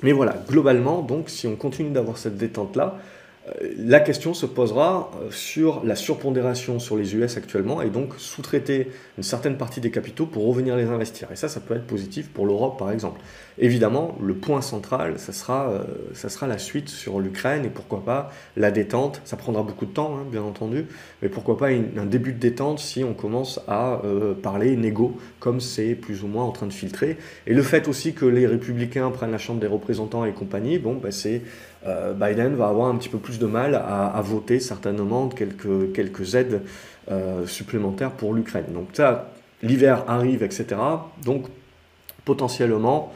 [0.04, 3.00] Mais voilà, globalement, donc, si on continue d'avoir cette détente-là,
[3.48, 8.14] euh, la question se posera euh, sur la surpondération sur les US actuellement et donc
[8.18, 11.32] sous-traiter une certaine partie des capitaux pour revenir les investir.
[11.32, 13.22] Et ça, ça peut être positif pour l'Europe par exemple.
[13.58, 18.04] Évidemment, le point central, ça sera, euh, ça sera la suite sur l'Ukraine et pourquoi
[18.04, 19.22] pas la détente.
[19.26, 20.86] Ça prendra beaucoup de temps, hein, bien entendu,
[21.22, 24.02] mais pourquoi pas un début de détente si on commence à
[24.42, 27.18] parler négo comme c'est plus ou moins en train de filtrer.
[27.48, 30.96] Et le fait aussi que les républicains prennent la Chambre des représentants et compagnie, bon,
[30.96, 31.42] bah, c'est
[31.86, 36.36] euh, Biden va avoir un petit peu plus de mal à, voter certainement quelques, quelques
[36.36, 36.62] aides
[37.12, 38.66] euh, supplémentaires pour l'Ukraine.
[38.74, 40.66] Donc ça, l'hiver arrive, etc.
[41.24, 41.46] Donc
[42.24, 43.14] potentiellement,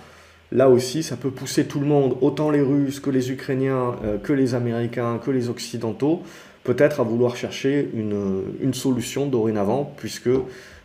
[0.52, 4.18] là aussi, ça peut pousser tout le monde, autant les Russes que les Ukrainiens, euh,
[4.18, 6.24] que les Américains, que les Occidentaux,
[6.64, 10.30] peut-être à vouloir chercher une, une solution dorénavant, puisque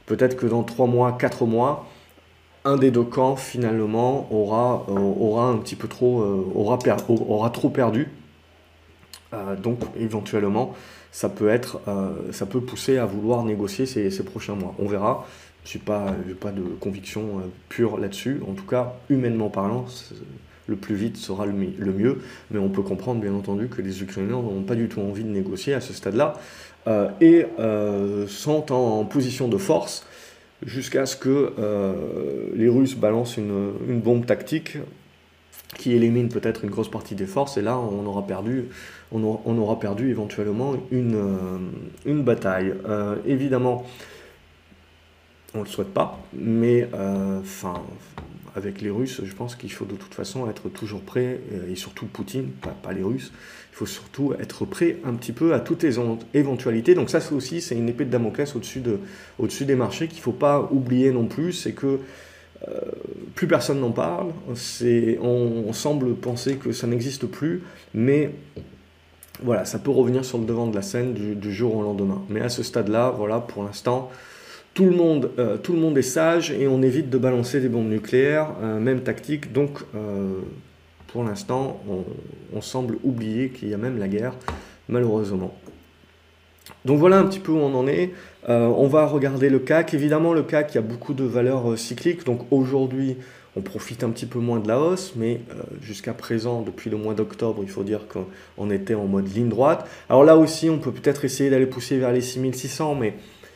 [0.07, 1.87] peut-être que dans 3 mois, 4 mois,
[2.65, 8.09] un des deux camps finalement aura, euh, un petit peu trop, euh, perdu.
[9.35, 10.75] Euh, donc éventuellement,
[11.13, 11.81] ça peut, être,
[12.33, 14.75] ça peut pousser à vouloir négocier ces prochains mois.
[14.81, 15.27] On verra.
[15.65, 18.41] Je n'ai pas, pas de conviction pure là-dessus.
[18.49, 19.87] En tout cas, humainement parlant,
[20.67, 22.21] le plus vite sera le, mieux.
[22.51, 25.31] Mais on peut comprendre, bien entendu, que les Ukrainiens n'ont pas du tout envie de
[25.31, 26.35] négocier à ce stade-là
[27.23, 27.47] et
[28.29, 30.07] sont en position de force
[30.65, 31.95] jusqu'à ce que euh,
[32.55, 34.79] les Russes balancent une, bombe tactique
[35.77, 38.67] qui élimine peut-être une grosse partie des forces, et là on aura perdu,
[39.11, 41.59] on aura, perdu éventuellement une, euh,
[42.07, 42.75] une bataille.
[42.89, 43.85] Euh, évidemment,
[45.55, 47.83] on ne le souhaite pas, mais enfin
[48.57, 52.07] avec les Russes, je pense qu'il faut de toute façon être toujours prêt, et surtout
[52.07, 52.51] Poutine,
[52.83, 53.33] pas, les Russes,
[53.73, 55.97] il faut surtout être prêt un petit peu à toutes les
[56.35, 56.95] éventualités.
[56.95, 59.01] Donc ça aussi, c'est une épée de Damoclès au-dessus de,
[59.41, 61.99] au des marchés qu'il ne faut pas oublier non plus, c'est que
[62.69, 62.81] euh,
[63.35, 64.29] plus personne n'en parle,
[65.21, 67.63] on, on semble penser que ça n'existe plus,
[67.93, 68.31] mais
[69.43, 72.23] voilà, ça peut revenir sur le devant de la scène du, jour au lendemain.
[72.29, 74.11] Mais à ce stade-là, voilà, pour l'instant,
[74.75, 77.69] tout le, monde, euh, tout le monde est sage et on évite de balancer des
[77.69, 79.53] bombes nucléaires, euh, même tactique.
[79.53, 80.41] Donc, euh,
[81.07, 81.81] pour l'instant,
[82.53, 84.35] on, semble oublier qu'il y a même la guerre,
[84.89, 85.55] malheureusement.
[86.85, 88.13] Donc voilà un petit peu où on en est.
[88.49, 89.93] On va regarder le CAC.
[89.93, 92.25] Évidemment, le CAC, a beaucoup de valeurs cycliques.
[92.25, 93.17] Donc aujourd'hui,
[93.55, 95.41] on profite un petit peu moins de la hausse, mais
[95.83, 99.87] jusqu'à présent, depuis le mois d'octobre, il faut dire qu'on était en mode ligne droite.
[100.09, 103.15] Alors là aussi, on peut peut-être essayer d'aller pousser vers les 6600, mais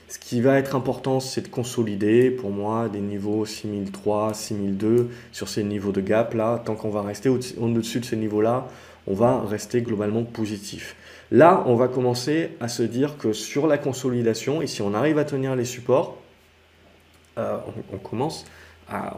[0.09, 5.49] ce qui va être important, c'est de consolider, pour moi, des niveaux 6003, 6002 sur
[5.49, 6.63] ces niveaux de gap là.
[6.65, 8.69] Tant qu'on va rester au-dessus de ces niveaux-là,
[9.07, 10.97] on va rester globalement positif.
[11.31, 15.19] Là, on va commencer à se dire que sur la consolidation, et si on arrive
[15.19, 16.17] à tenir les supports,
[17.37, 17.59] euh,
[17.93, 18.47] on, commence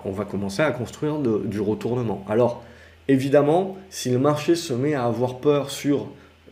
[0.05, 2.25] on va commencer à construire du retournement.
[2.29, 2.65] Alors,
[3.07, 6.09] évidemment, si le marché se met à avoir peur sur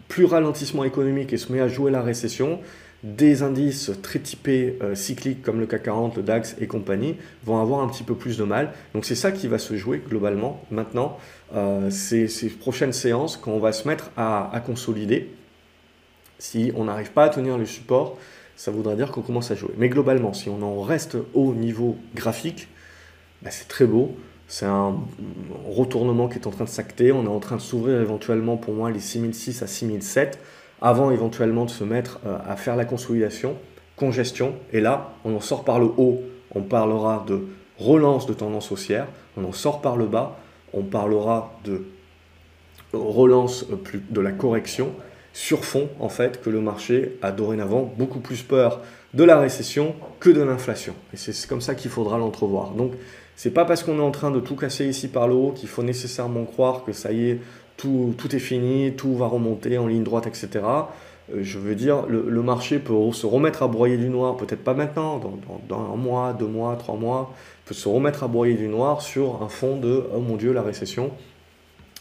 [0.06, 2.60] plus ralentissement économique et se met à jouer la récession,
[3.04, 7.60] des indices très typés euh, cycliques comme le CAC 40, le DAX et compagnie vont
[7.60, 8.72] avoir un petit peu plus de mal.
[8.92, 11.16] Donc c'est ça qui va se jouer globalement maintenant,
[11.54, 12.26] euh, ces,
[12.58, 15.30] prochaines séances quand on va se mettre à, consolider.
[16.40, 18.18] Si on n'arrive pas à tenir le support,
[18.56, 19.74] ça voudra dire qu'on commence à jouer.
[19.76, 22.68] Mais globalement, si on en reste au niveau graphique,
[23.42, 24.16] bah, c'est très beau.
[24.48, 24.96] C'est un
[25.68, 27.12] retournement qui est en train de s'acter.
[27.12, 30.40] On est en train de s'ouvrir éventuellement pour moi les 6006 à 6007
[30.80, 33.56] avant éventuellement de se mettre euh, à faire la consolidation,
[33.96, 34.54] congestion.
[34.72, 36.22] Et là, on en sort par le haut.
[36.54, 37.46] On parlera de
[37.78, 39.06] relance de tendance haussière.
[39.36, 40.38] On en sort par le bas.
[40.72, 41.82] On parlera de
[42.92, 44.92] relance euh, de la correction
[45.32, 48.80] sur fond en fait que le marché a dorénavant beaucoup plus peur
[49.14, 50.94] de la récession que de l'inflation.
[51.12, 52.70] Et c'est comme ça qu'il faudra l'entrevoir.
[52.70, 52.92] Donc
[53.36, 55.68] c'est pas parce qu'on est en train de tout casser ici par le haut qu'il
[55.68, 57.40] faut nécessairement croire que ça y est,
[57.78, 60.60] tout, tout est fini, tout va remonter en ligne droite, etc.
[61.32, 64.74] Euh, je veux dire, le, marché peut se remettre à broyer du noir, peut-être pas
[64.74, 65.20] maintenant,
[65.68, 67.32] dans, un mois, deux mois, trois mois,
[67.64, 70.62] peut se remettre à broyer du noir sur un fond de oh mon Dieu, la
[70.62, 71.12] récession.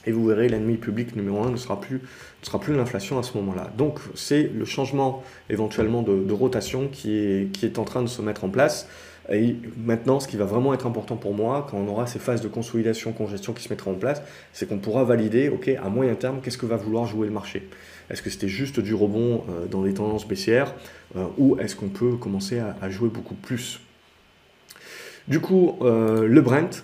[0.06, 3.24] Et vous verrez, l'ennemi public numéro un ne sera plus, ne sera plus l'inflation à
[3.24, 3.70] ce moment-là.
[3.78, 8.08] Donc, c'est le changement éventuellement de, de, rotation qui est, qui est en train de
[8.08, 8.88] se mettre en place.
[9.32, 12.42] Et maintenant, ce qui va vraiment être important pour moi, quand on aura ces phases
[12.42, 14.22] de consolidation, congestion qui se mettront en place,
[14.54, 17.68] c'est qu'on pourra valider, ok, à moyen terme, qu'est-ce que va vouloir jouer le marché?
[18.10, 20.74] Est-ce que c'était juste du rebond euh, dans les tendances baissières
[21.16, 23.82] euh, ou est-ce qu'on peut commencer à, jouer beaucoup plus?
[25.28, 26.84] Du coup, euh, le Brent,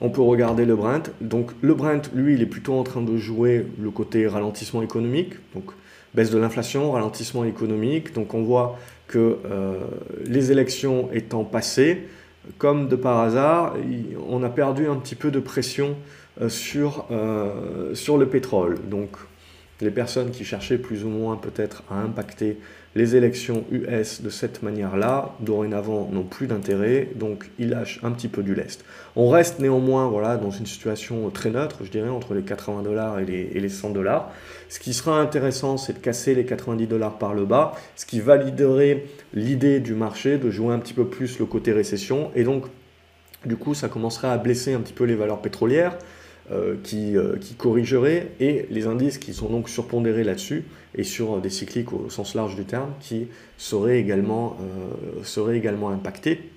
[0.00, 1.10] on peut regarder le Brent.
[1.20, 5.34] Donc le Brent, lui, il est plutôt en train de jouer le côté ralentissement économique,
[5.54, 5.64] donc
[6.14, 8.14] baisse de l'inflation, ralentissement économique.
[8.14, 9.74] Donc on voit que euh,
[10.24, 12.08] les élections étant passées,
[12.58, 13.74] comme de par hasard,
[14.28, 15.96] on a perdu un petit peu de pression
[16.40, 18.78] euh, sur, euh, sur le pétrole.
[18.88, 19.10] Donc
[19.80, 22.58] les personnes qui cherchaient plus ou moins peut-être à impacter
[22.94, 28.28] les élections US de cette manière-là, dorénavant, n'ont plus d'intérêt, donc ils lâchent un petit
[28.28, 28.84] peu du lest.
[29.16, 33.18] On reste néanmoins voilà, dans une situation très neutre, je dirais, entre les 80 dollars
[33.18, 34.30] et les, et les 100 dollars.
[34.68, 38.20] Ce qui sera intéressant, c'est de casser les 90 dollars par le bas, ce qui
[38.20, 42.66] validerait l'idée du marché de jouer un petit peu plus le côté récession, et donc,
[43.44, 45.98] du coup, ça commencerait à blesser un petit peu les valeurs pétrolières.
[46.52, 51.40] Euh, qui, euh, qui corrigerait et les indices qui sont donc surpondérés là-dessus et sur
[51.40, 56.50] des cycliques au sens large du terme qui seraient également, euh, seraient également impactés.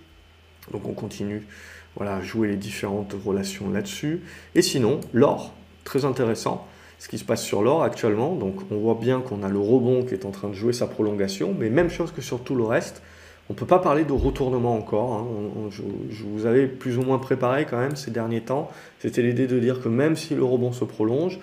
[0.73, 1.47] Donc on continue
[1.95, 4.23] voilà, jouer les différentes relations là-dessus.
[4.55, 5.53] Et sinon, l'or,
[5.85, 6.67] très intéressant
[6.99, 8.35] ce qui se passe sur l'or actuellement.
[8.35, 10.87] Donc on voit bien qu'on a le rebond qui est en train de jouer sa
[10.87, 13.01] prolongation, mais même chose que sur tout le reste.
[13.49, 15.13] On ne peut pas parler de retournement encore.
[15.13, 15.69] Hein.
[15.69, 18.69] je, vous avais plus ou moins préparé quand même ces derniers temps.
[18.99, 21.39] C'était l'idée de dire que même si le rebond se prolonge,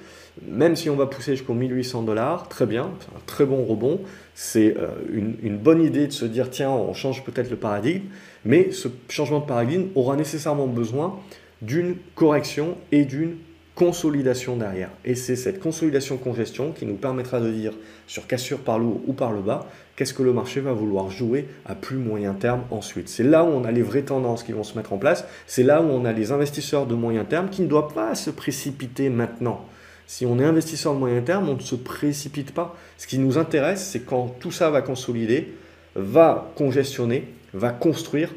[0.46, 4.00] même si on va pousser jusqu'aux 1800 dollars, très bien, c'est un très bon rebond.
[4.34, 8.04] C'est euh, une, une, bonne idée de se dire tiens, on change peut-être le paradigme,
[8.44, 11.18] mais ce changement de paradigme aura nécessairement besoin
[11.62, 13.36] d'une correction et d'une
[13.74, 14.90] consolidation derrière.
[15.04, 17.72] Et c'est cette consolidation-congestion qui nous permettra de dire
[18.06, 21.10] sur cassure par le haut ou par le bas, qu'est-ce que le marché va vouloir
[21.10, 23.08] jouer à plus moyen terme ensuite.
[23.08, 25.64] C'est là où on a les vraies tendances qui vont se mettre en place, c'est
[25.64, 29.08] là où on a les investisseurs de moyen terme qui ne doivent pas se précipiter
[29.08, 29.64] maintenant.
[30.06, 32.76] Si on est investisseur de moyen terme, on ne se précipite pas.
[32.98, 35.54] Ce qui nous intéresse, c'est quand tout ça va consolider,
[35.96, 38.30] va congestionner, va construire,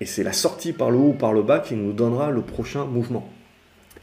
[0.00, 2.42] et c'est la sortie par le haut ou par le bas qui nous donnera le
[2.42, 3.28] prochain mouvement.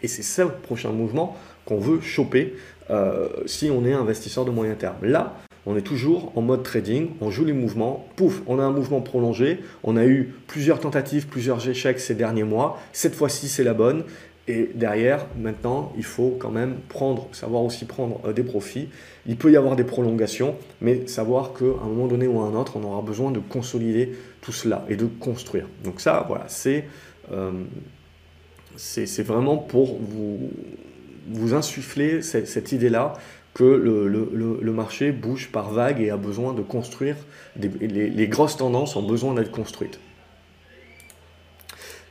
[0.03, 2.55] Et c'est ce prochain mouvement qu'on veut choper
[2.89, 4.95] euh, si on est investisseur de moyen terme.
[5.03, 8.71] Là, on est toujours en mode trading, on joue les mouvements, pouf, on a un
[8.71, 13.63] mouvement prolongé, on a eu plusieurs tentatives, plusieurs échecs ces derniers mois, cette fois-ci c'est
[13.63, 14.03] la bonne,
[14.49, 18.89] et derrière, maintenant, il faut quand même prendre, savoir aussi prendre euh, des profits.
[19.27, 22.55] Il peut y avoir des prolongations, mais savoir qu'à un moment donné ou à un
[22.55, 25.67] autre, on aura besoin de consolider tout cela et de construire.
[25.83, 26.85] Donc ça, voilà, c'est
[27.31, 27.51] euh,
[28.79, 33.13] c'est vraiment pour vous, insuffler cette, idée-là
[33.53, 37.15] que le, marché bouge par vague et a besoin de construire,
[37.57, 39.99] les, grosses tendances ont besoin d'être construites.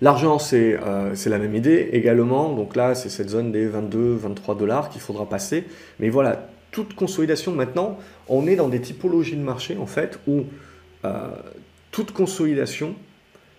[0.01, 2.53] L'argent, euh, c'est la même idée également.
[2.53, 5.65] Donc là, c'est cette zone des 22, 23 dollars qu'il faudra passer.
[5.99, 10.45] Mais voilà, toute consolidation maintenant, on est dans des typologies de marché en fait où
[11.05, 11.31] euh,
[11.91, 12.95] toute consolidation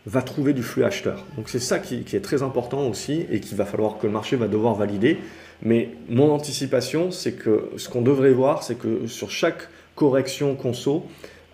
[0.05, 1.25] va trouver du flux acheteur.
[1.35, 4.35] Donc c'est ça qui, est très important aussi et qu'il va falloir que le marché
[4.35, 5.17] va devoir valider.
[5.61, 11.05] Mais mon anticipation, c'est que ce qu'on devrait voir, c'est que sur chaque correction conso,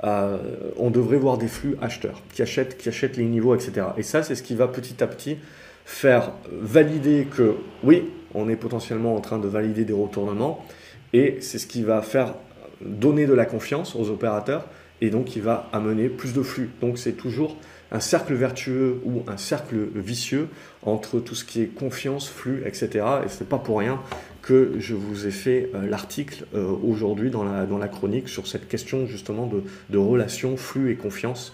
[0.04, 0.38] euh,
[0.78, 3.88] on devrait voir des flux acheteurs qui achètent, qui achètent les niveaux, etc.
[3.98, 5.38] Et ça, c'est ce qui va petit à petit
[5.86, 8.04] faire valider que oui,
[8.34, 10.66] on est potentiellement en train de valider des retournements
[11.14, 12.34] et c'est ce qui va faire
[12.82, 14.68] donner de la confiance aux opérateurs
[15.02, 16.70] et donc qui va amener plus de flux.
[16.82, 17.56] Donc c'est toujours
[17.92, 20.48] un cercle vertueux ou un cercle vicieux
[20.84, 23.06] entre tout ce qui est confiance, flux, etc.
[23.26, 24.00] Et ce n'est pas pour rien
[24.42, 28.46] que je vous ai fait euh, l'article euh, aujourd'hui dans la, dans la chronique sur
[28.46, 31.54] cette question justement de, de relation, flux et confiance.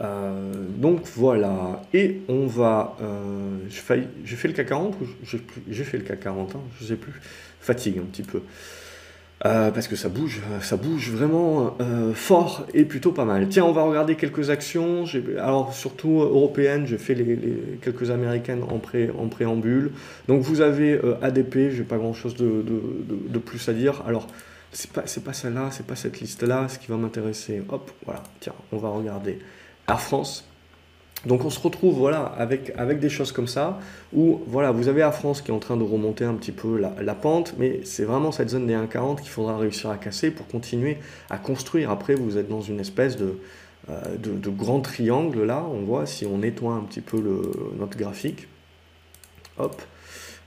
[0.00, 2.96] Euh, donc voilà, et on va.
[3.68, 5.06] j'ai fait le CAC 40 ou
[5.70, 7.12] j'ai fait le CAC 40, hein, je ne sais plus.
[7.60, 8.40] Fatigue un petit peu.
[9.46, 13.46] Euh, parce que ça bouge, ça bouge vraiment euh, fort et plutôt pas mal.
[13.48, 15.04] Tiens, on va regarder quelques actions.
[15.38, 17.38] Alors surtout européennes, j'ai fait les,
[17.82, 19.90] quelques américaines en, pré, en préambule.
[20.28, 24.02] Donc vous avez euh, ADP, j'ai pas grand chose de, de, plus à dire.
[24.06, 24.28] Alors
[24.72, 27.62] c'est pas, pas celle-là, c'est pas cette liste-là, ce qui va m'intéresser.
[27.68, 29.40] Hop, voilà, tiens, on va regarder
[29.88, 30.48] Air France.
[31.26, 33.78] Donc on se retrouve voilà, avec, avec des choses comme ça,
[34.12, 36.78] où voilà, vous avez Air France qui est en train de remonter un petit peu
[36.78, 40.46] la, pente, mais c'est vraiment cette zone des 1,40 qu'il faudra réussir à casser pour
[40.46, 40.98] continuer
[41.30, 41.90] à construire.
[41.90, 43.38] Après, vous êtes dans une espèce de,
[43.90, 47.96] euh, de, grand triangle là, on voit si on nettoie un petit peu le, notre
[47.96, 48.48] graphique.
[49.58, 49.80] Hop,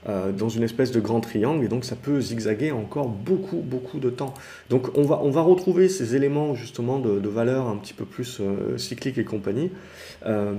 [0.08, 3.98] euh, dans une espèce de grand triangle et donc ça peut zigzaguer encore beaucoup beaucoup
[3.98, 4.32] de temps.
[4.70, 8.04] Donc on va, on va retrouver ces éléments justement de, de valeur un petit peu
[8.04, 9.72] plus euh, cyclique et compagnie,
[10.24, 10.54] euh,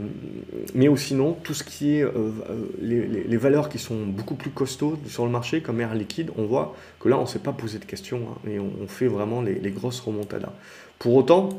[0.75, 2.05] mais aussi sinon tout ce qui est
[2.79, 6.45] les, les, valeurs qui sont beaucoup plus costauds sur le marché comme Air Liquide, on
[6.45, 9.41] voit que là on ne s'est pas posé de questions hein, et on, fait vraiment
[9.41, 10.53] les, les grosses remontadas.
[10.99, 11.49] Pour autant,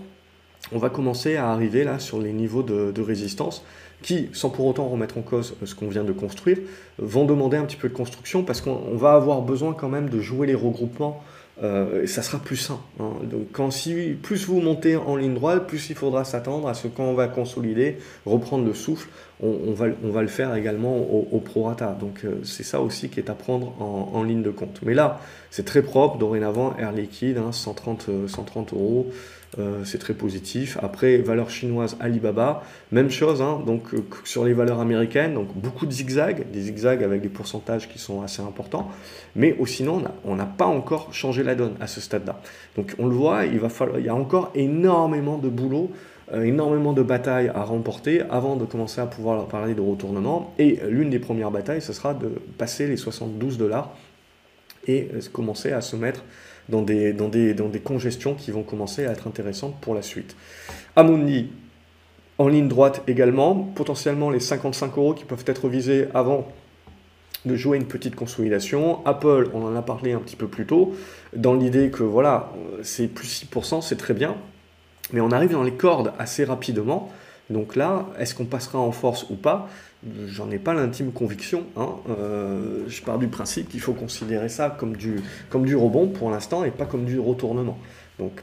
[0.72, 3.64] on va commencer à arriver là sur les niveaux de, résistance
[4.02, 6.58] qui, sans pour autant remettre en cause ce qu'on vient de construire,
[6.98, 10.20] vont demander un petit peu de construction parce qu'on va avoir besoin quand même de
[10.20, 11.22] jouer les regroupements
[11.62, 12.80] euh, et ça sera plus sain.
[12.98, 13.10] Hein.
[13.24, 16.88] Donc quand si plus vous montez en ligne droite, plus il faudra s'attendre à ce
[16.88, 19.08] qu'on on va consolider, reprendre le souffle,
[19.42, 21.96] on, va, on va le faire également au, prorata.
[21.98, 24.80] Donc euh, c'est ça aussi qui est à prendre en, ligne de compte.
[24.82, 29.10] Mais là, c'est très propre, dorénavant, Air Liquide, 130, hein, 130 euh, euros.
[29.58, 30.78] Euh, c'est très positif.
[30.80, 33.88] Après, valeur chinoise Alibaba, même chose, hein, donc
[34.22, 38.22] sur les valeurs américaines, donc beaucoup de zigzags, des zigzags avec des pourcentages qui sont
[38.22, 38.92] assez importants,
[39.34, 42.40] mais sinon, on n'a pas encore changé la donne à ce stade-là.
[42.76, 45.90] Donc on le voit, il, va falloir, il y a encore énormément de boulot,
[46.34, 50.54] énormément de batailles à remporter avant de commencer à pouvoir parler de retournement.
[50.58, 53.96] Et l'une des premières batailles, ce sera de passer les 72 dollars
[54.86, 56.24] et commencer à se mettre
[56.68, 60.02] dans des, dans, des, dans des congestions qui vont commencer à être intéressantes pour la
[60.02, 60.36] suite.
[60.96, 61.50] Amundi,
[62.38, 66.48] en ligne droite également, potentiellement les 55 euros qui peuvent être visés avant
[67.44, 69.04] de jouer une petite consolidation.
[69.06, 70.94] Apple, on en a parlé un petit peu plus tôt,
[71.34, 74.36] dans l'idée que voilà, c'est plus 6%, c'est très bien,
[75.12, 77.10] mais on arrive dans les cordes assez rapidement.
[77.48, 79.68] Donc là, est-ce qu'on passera en force ou pas?
[80.26, 81.64] J'en ai pas l'intime conviction.
[81.76, 81.88] Hein.
[82.08, 85.20] Euh, je pars du principe qu'il faut considérer ça comme du,
[85.50, 87.78] comme du rebond pour l'instant et pas comme du retournement.
[88.18, 88.40] Donc,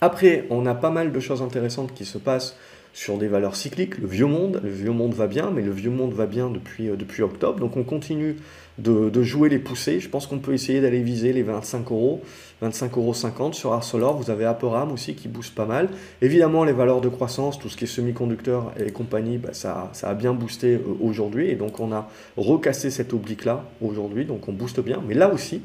[0.00, 2.56] après, on a pas mal de choses intéressantes qui se passent
[2.92, 3.98] sur des valeurs cycliques.
[3.98, 6.88] Le vieux monde, le vieux monde va bien, mais le vieux monde va bien depuis,
[6.88, 7.60] euh, depuis octobre.
[7.60, 8.36] Donc on continue
[8.78, 10.00] de, jouer les poussées.
[10.00, 12.22] Je pense qu'on peut essayer d'aller viser les 25 euros,
[12.62, 14.16] 25,50 euros sur Arcelor.
[14.16, 15.88] Vous avez Aperam aussi qui booste pas mal.
[16.22, 20.10] Évidemment, les valeurs de croissance, tout ce qui est semi-conducteur et compagnie, bah, ça, ça,
[20.10, 21.50] a bien boosté euh, aujourd'hui.
[21.50, 24.24] Et donc on a recassé cette oblique-là aujourd'hui.
[24.24, 25.02] Donc on booste bien.
[25.06, 25.60] Mais là aussi,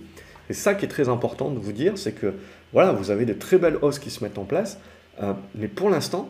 [0.50, 2.34] et ça qui est très important de vous dire, c'est que
[2.74, 4.80] voilà, vous avez des très belles hausses qui se mettent en place.
[5.22, 6.28] Euh, mais pour l'instant,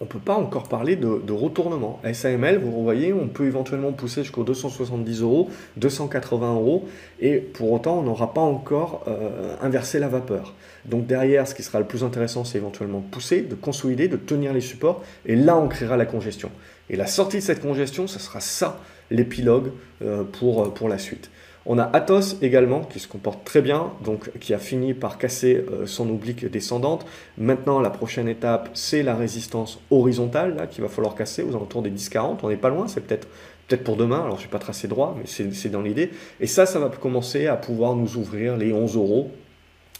[0.00, 2.00] on ne peut pas encore parler de, retournement.
[2.12, 6.86] SAML, vous voyez, on peut éventuellement pousser jusqu'aux 270 euros, 280 euros,
[7.20, 10.54] et pour autant, on n'aura pas encore euh, inversé la vapeur.
[10.84, 14.52] Donc derrière, ce qui sera le plus intéressant, c'est éventuellement pousser, de consolider, de tenir
[14.52, 16.50] les supports, et là, on créera la congestion.
[16.90, 18.80] Et la sortie de cette congestion, ce sera ça,
[19.10, 19.70] l'épilogue
[20.02, 21.30] euh, pour, pour la suite.
[21.68, 25.64] On a Athos également qui se comporte très bien, donc qui a fini par casser
[25.70, 27.04] euh, son oblique descendante.
[27.38, 31.90] Maintenant, la prochaine étape, c'est la résistance horizontale qu'il va falloir casser aux alentours des
[31.90, 32.38] 10-40.
[32.44, 33.26] On n'est pas loin, c'est peut-être
[33.66, 36.10] peut-être pour demain, alors je vais pas tracé droit, mais c'est dans l'idée.
[36.40, 39.32] Et ça, ça va commencer à pouvoir nous ouvrir les 11 euros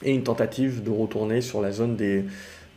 [0.04, 2.24] et une tentative de retourner sur la zone des,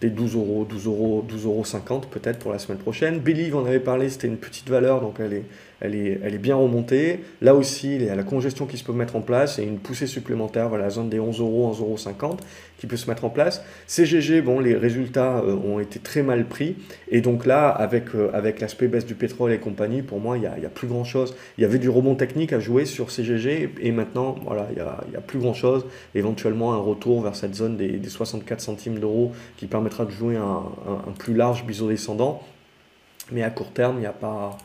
[0.01, 3.19] des 12 euros, 12 euros, 12 euros 50 peut-être pour la semaine prochaine.
[3.19, 5.45] Believe, on avait parlé, c'était une petite valeur, donc elle est,
[5.81, 7.21] elle est, elle est bien remontée.
[7.41, 9.79] Là aussi, il y a la congestion qui se peut mettre en place et une
[9.79, 12.43] poussée supplémentaire vers la zone des 11 euros, 11 euros 50
[12.77, 13.63] qui peut se mettre en place.
[13.87, 16.75] CGG, bon, les résultats euh, ont été très mal pris
[17.09, 20.41] et donc là, avec, euh, avec l'aspect baisse du pétrole et compagnie, pour moi, il
[20.41, 21.35] n'y a, a, plus grand chose.
[21.57, 24.81] Il y avait du rebond technique à jouer sur CGG et maintenant, voilà, il n'y
[24.81, 25.85] a, a, plus grand chose.
[26.15, 30.37] Éventuellement, un retour vers cette zone des, des 64 centimes d'euros qui permettra de jouer
[30.37, 32.41] un, un, un plus large biseau descendant.
[33.31, 34.57] Mais à court terme, il n'y a pas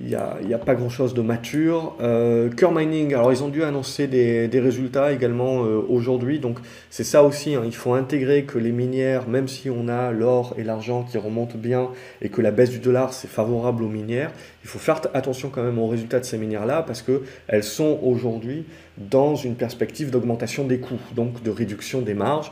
[0.00, 0.14] il n'y
[0.54, 1.96] a, pas grand chose de mature.
[2.02, 6.58] Euh, Mining, alors ils ont dû annoncer des, des résultats également euh, aujourd'hui, donc
[6.90, 10.54] c'est ça aussi, hein, il faut intégrer que les minières, même si on a l'or
[10.58, 11.88] et l'argent qui remontent bien
[12.20, 14.32] et que la baisse du dollar c'est favorable aux minières,
[14.64, 18.66] il faut faire attention quand même aux résultats de ces minières-là parce qu'elles sont aujourd'hui
[18.98, 22.50] dans une perspective d'augmentation des coûts, donc de réduction des marges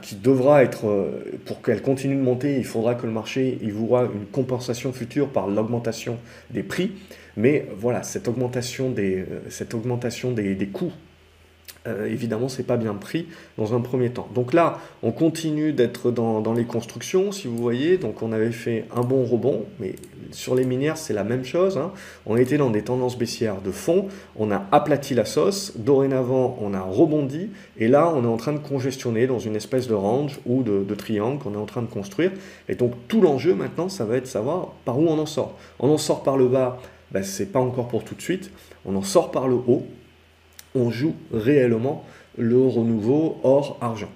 [0.00, 3.70] qui devra être, euh, pour qu'elle continue de monter, il faudra que le marché y
[3.70, 6.18] voit une compensation future par l'augmentation
[6.50, 6.92] des prix.
[7.36, 10.92] Mais voilà, cette augmentation des, euh, cette augmentation des, des coûts
[11.86, 13.26] euh, évidemment, c'est pas bien pris
[13.58, 14.28] dans un premier temps.
[14.34, 17.98] Donc là, on continue d'être dans, dans, les constructions, si vous voyez.
[17.98, 19.94] Donc on avait fait un bon rebond, mais
[20.30, 21.78] sur les minières, c'est la même chose.
[21.78, 21.92] Hein.
[22.26, 24.08] On était dans des tendances baissières de fond.
[24.36, 25.72] On a aplati la sauce.
[25.76, 27.50] Dorénavant, on a rebondi.
[27.78, 30.94] Et là, on est en train de congestionner dans une espèce de range ou de,
[30.94, 32.30] triangle qu'on est en train de construire.
[32.68, 35.58] Et donc tout l'enjeu maintenant, ça va être de savoir par où on en sort.
[35.78, 36.78] On en sort par le bas,
[37.10, 38.50] ben, c'est pas encore pour tout de suite.
[38.84, 39.86] On en sort par le haut
[40.74, 42.04] on joue réellement
[42.38, 44.10] le renouveau or-argent.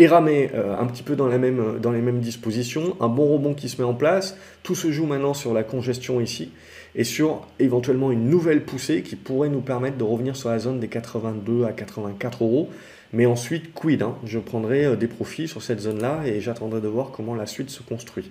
[0.00, 3.54] Et ramé euh, un petit peu dans, même, dans les mêmes dispositions, un bon rebond
[3.54, 6.52] qui se met en place, tout se joue maintenant sur la congestion ici,
[6.94, 10.78] et sur éventuellement une nouvelle poussée qui pourrait nous permettre de revenir sur la zone
[10.78, 12.70] des 82 à 84 euros,
[13.12, 16.88] mais ensuite, quid hein Je prendrai euh, des profits sur cette zone-là et j'attendrai de
[16.88, 18.30] voir comment la suite se construit.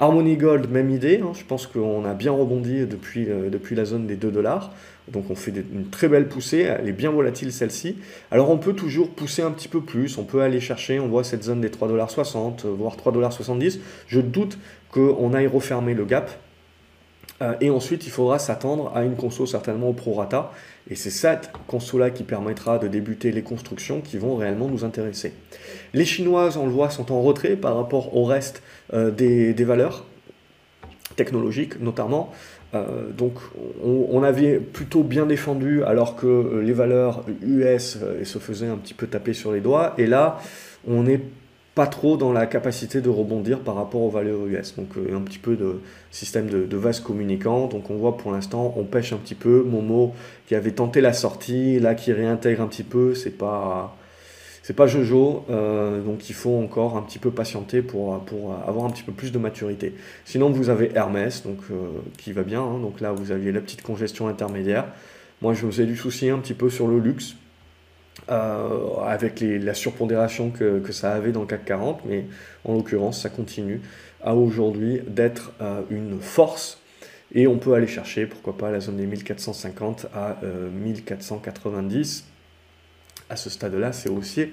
[0.00, 1.20] Harmony Gold, même idée.
[1.22, 4.74] Hein je pense qu'on a bien rebondi depuis, euh, depuis la zone des 2 dollars.
[5.10, 6.58] Donc on fait une très belle poussée.
[6.58, 7.96] Elle est bien volatile celle-ci.
[8.30, 10.18] Alors on peut toujours pousser un petit peu plus.
[10.18, 13.78] On peut aller chercher, on voit cette zone des 3,60$, euh, voire 3,70$.
[14.06, 14.58] Je doute
[14.90, 16.30] qu'on aille refermer le gap.
[17.60, 20.50] Et ensuite, il faudra s'attendre à une conso certainement au prorata.
[20.90, 25.34] Et c'est cette conso-là qui permettra de débuter les constructions qui vont réellement nous intéresser.
[25.92, 28.62] Les Chinoises, on le voit, sont en retrait par rapport au reste
[28.94, 30.04] euh, des, valeurs
[31.16, 32.32] technologiques notamment.
[32.74, 33.34] Euh, donc
[33.82, 38.92] on, avait plutôt bien défendu alors que les valeurs US euh, se faisaient un petit
[38.92, 39.94] peu taper sur les doigts.
[39.98, 40.38] Et là,
[40.86, 41.20] on est
[41.78, 44.74] pas trop dans la capacité de rebondir par rapport aux valeurs US.
[44.74, 47.68] Donc euh, un petit peu de système de, vase communicant.
[47.68, 49.62] Donc on voit pour l'instant, on pêche un petit peu.
[49.62, 50.12] Momo
[50.48, 53.96] qui avait tenté la sortie, là qui réintègre un petit peu, c'est pas
[54.64, 58.84] c'est pas Jojo, euh, donc il faut encore un petit peu patienter pour, pour avoir
[58.84, 59.94] un petit peu plus de maturité.
[60.24, 61.74] Sinon vous avez Hermès, donc euh,
[62.18, 62.60] qui va bien.
[62.60, 62.80] Hein.
[62.80, 64.86] donc là vous aviez la petite congestion intermédiaire.
[65.42, 67.36] Moi je vous ai du souci un petit peu sur le luxe
[68.30, 72.26] euh, avec la surpondération que, ça avait dans le CAC 40, mais
[72.64, 73.80] en l'occurrence, ça continue
[74.22, 76.80] à aujourd'hui d'être euh, une force.
[77.34, 82.24] Et on peut aller chercher, pourquoi pas, la zone des 1450 à euh, 1490.
[83.28, 84.52] À ce stade-là, c'est haussier.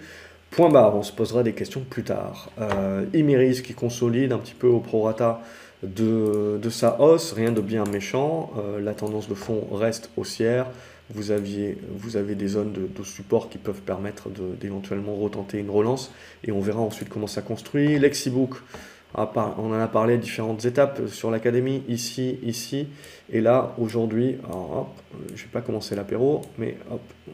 [0.51, 2.49] Point barre, on se posera des questions plus tard.
[2.59, 5.41] Euh, Imeris qui consolide un petit peu au prorata
[5.83, 8.51] de, sa hausse, rien de bien méchant.
[8.57, 10.67] Euh, la tendance de fond reste haussière
[11.13, 14.29] vous, aviez, vous avez des zones de, support qui peuvent permettre
[14.59, 16.11] d'éventuellement retenter une relance
[16.43, 17.99] et on verra ensuite comment ça construit.
[17.99, 18.55] Lexibook,
[19.15, 22.87] on en a parlé à différentes étapes sur l'académie, ici, ici,
[23.31, 24.37] et là, aujourd'hui,
[25.33, 26.77] je vais pas commencer l'apéro, mais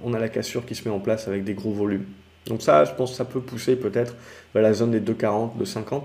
[0.03, 2.05] on a la cassure qui se met en place avec des gros volumes.
[2.47, 4.15] Donc ça, je pense que ça peut pousser peut-être
[4.53, 6.03] la zone des 2,40, 2,50.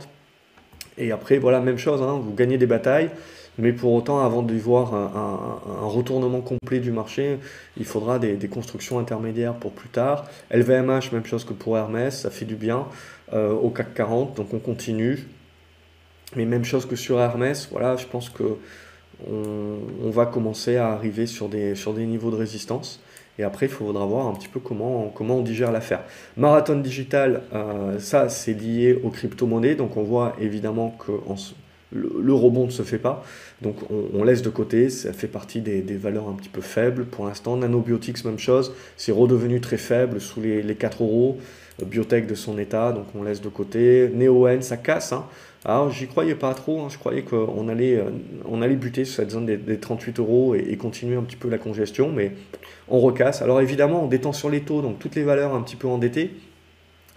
[0.98, 3.10] Et après, voilà, même chose, hein, vous gagnez des batailles,
[3.59, 7.38] mais pour autant, avant de voir un, retournement complet du marché,
[7.76, 10.26] il faudra des, constructions intermédiaires pour plus tard.
[10.50, 12.86] LVMH, même chose que pour Hermès, ça fait du bien
[13.32, 15.26] euh, au CAC 40, donc on continue.
[16.34, 18.59] Mais même chose que sur Hermès, voilà, je pense que
[19.30, 23.00] on, va commencer à arriver sur des, sur des niveaux de résistance.
[23.38, 26.04] Et après, il faudra voir un petit peu comment, comment on digère l'affaire.
[26.36, 29.74] Marathon digital, euh, ça, c'est lié aux crypto-monnaies.
[29.74, 31.12] Donc, on voit évidemment que
[31.92, 33.24] le, rebond ne se fait pas.
[33.62, 37.26] Donc on, laisse de côté, ça fait partie des, valeurs un petit peu faibles pour
[37.26, 37.57] l'instant.
[37.57, 41.38] Nanobiotics, même chose, c'est redevenu très faible sous les, les 4 euros.
[41.84, 44.11] Biotech de son état, donc on laisse de côté.
[44.14, 45.12] NeoN, ça casse.
[45.12, 45.26] Hein.
[45.64, 46.88] Alors j'y croyais pas trop, hein.
[46.88, 48.11] je croyais qu'on allait, euh,
[48.44, 51.59] on allait buter sur cette zone des, 38 euros et, continuer un petit peu la
[51.59, 52.32] congestion, mais
[52.88, 53.42] on recasse.
[53.42, 56.30] Alors évidemment, on détend sur les taux, donc toutes les valeurs un petit peu endettées,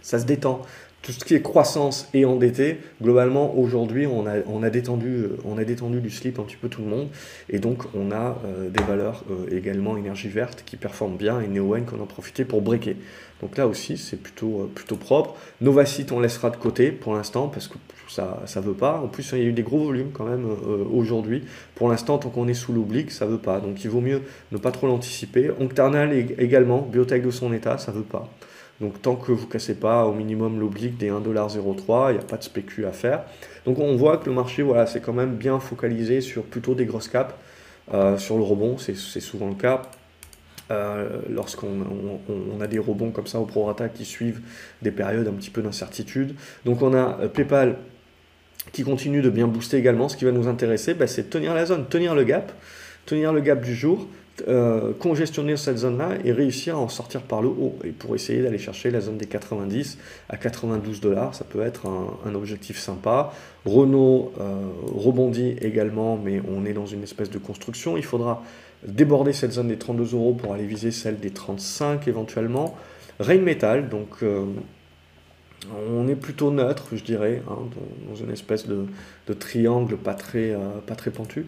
[0.02, 0.64] ça se détend
[1.02, 5.58] tout ce qui est croissance et endetté, globalement, aujourd'hui, on a, on, a détendu, on
[5.58, 7.08] a détendu du slip un petit peu tout le monde.
[7.50, 11.48] Et donc, on a euh, des valeurs euh, également énergie verte qui performent bien et
[11.48, 12.98] NeoN qu'on a profité pour breaker.
[13.42, 15.36] Donc là aussi, c'est plutôt, euh, plutôt propre.
[15.62, 17.78] Novacite, on laissera de côté pour l'instant parce que
[18.10, 19.00] ça ne veut pas.
[19.00, 20.46] En plus, il y a eu des gros volumes quand même
[20.92, 21.44] aujourd'hui.
[21.76, 23.60] Pour l'instant, tant qu'on est sous l'oblique, ça veut pas.
[23.60, 25.52] Donc, il vaut mieux ne pas trop l'anticiper.
[25.52, 28.28] Octernal également, biotech de son état, ça veut pas.
[28.82, 32.24] Donc tant que vous ne cassez pas au minimum l'oblique des 1,03$, il n'y a
[32.24, 33.24] pas de spécu à faire.
[33.66, 36.86] Donc on voit que le marché, voilà, c'est quand même bien focalisé sur plutôt des
[36.86, 37.34] grosses caps,
[37.94, 39.82] euh, sur le rebond, c'est souvent le cas.
[40.72, 44.42] Euh, lorsqu'on on, a des rebonds comme ça au prorata qui suivent
[44.84, 46.36] des périodes un petit peu d'incertitude.
[46.64, 47.78] Donc on a euh, PayPal
[48.72, 50.10] qui continue de bien booster également.
[50.10, 52.52] Ce qui va nous intéresser, bah, c'est tenir la zone, tenir le gap,
[53.08, 54.08] tenir le gap du jour.
[54.48, 57.76] Euh, congestionner cette zone-là et réussir à en sortir par le haut.
[57.84, 59.98] Et pour essayer d'aller chercher la zone des 90
[60.30, 63.34] à 92 dollars, ça peut être un, objectif sympa.
[63.66, 67.98] Renault euh, rebondit également, mais on est dans une espèce de construction.
[67.98, 68.44] Il faudra
[68.88, 72.78] déborder cette zone des 32 euros pour aller viser celle des 35 éventuellement.
[73.20, 74.46] Rainmetal, donc euh,
[75.92, 77.58] on est plutôt neutre, je dirais, hein,
[78.08, 78.86] dans, une espèce de,
[79.34, 80.56] triangle pas très,
[80.88, 81.46] pas très pentu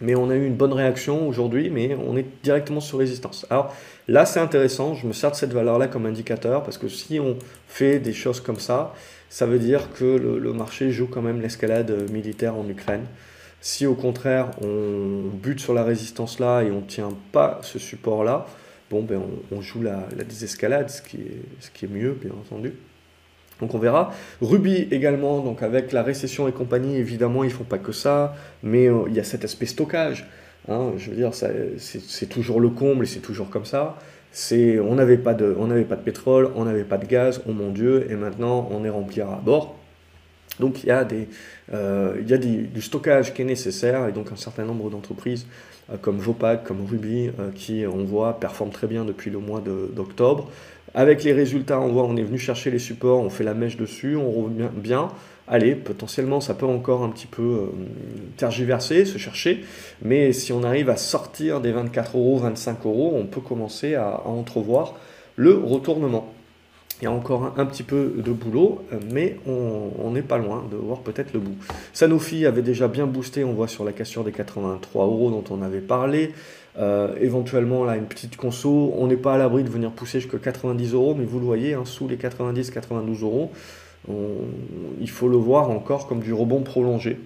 [0.00, 3.46] mais on a eu une bonne réaction aujourd'hui, mais on est directement sur résistance.
[3.50, 3.74] Alors
[4.08, 7.36] là, c'est intéressant, je me sers de cette valeur-là comme indicateur, parce que si on
[7.68, 8.94] fait des choses comme ça,
[9.28, 13.04] ça veut dire que le, marché joue quand même l'escalade militaire en Ukraine.
[13.60, 18.46] Si au contraire, on bute sur la résistance-là et on ne tient pas ce support-là,
[18.90, 19.22] bon, ben
[19.52, 22.74] on, joue la, désescalade, ce qui, est, ce qui est mieux, bien entendu.
[23.62, 24.12] Donc on verra.
[24.42, 28.34] Ruby également, donc avec la récession et compagnie, évidemment, ils font pas que ça,
[28.64, 30.28] mais euh, il y a cet aspect stockage.
[30.68, 30.92] Hein.
[30.96, 33.96] je veux dire, c'est toujours le comble et c'est toujours comme ça.
[34.50, 35.54] On n'avait pas, de,
[36.04, 39.40] pétrole, on n'avait pas de gaz, oh mon Dieu, et maintenant on est rempli à
[39.44, 39.76] bord.
[40.58, 41.06] Donc il y a,
[41.72, 45.46] euh, du stockage qui est nécessaire et donc un certain nombre d'entreprises
[45.92, 50.50] euh, comme Vopac, comme Ruby, qui on voit performent très bien depuis le mois d'octobre.
[50.94, 53.76] Avec les résultats, on voit, on est venu chercher les supports, on fait la mèche
[53.76, 55.08] dessus, on revient bien.
[55.48, 57.66] Allez, potentiellement, ça peut encore un petit peu euh,
[58.36, 59.64] tergiverser, se chercher,
[60.02, 64.26] mais si on arrive à sortir des 24 euros, 25 euros, on peut commencer à,
[64.26, 64.94] entrevoir
[65.36, 66.32] le retournement.
[67.00, 70.76] Il y a encore un, petit peu de boulot, mais on n'est pas loin de
[70.76, 71.56] voir peut-être le bout.
[71.92, 75.62] Sanofi avait déjà bien boosté, on voit sur la cassure des 83 euros dont on
[75.62, 76.32] avait parlé.
[76.78, 78.94] Euh, éventuellement, là, une petite conso.
[78.96, 81.74] On n'est pas à l'abri de venir pousser jusqu'à 90 euros, mais vous le voyez,
[81.74, 83.52] hein, sous les 90-92 euros,
[85.00, 87.18] il faut le voir encore comme du rebond prolongé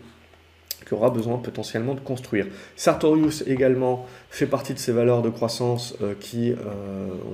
[0.86, 2.46] qui aura besoin potentiellement de construire.
[2.76, 6.56] Sartorius également fait partie de ces valeurs de croissance euh, qui euh,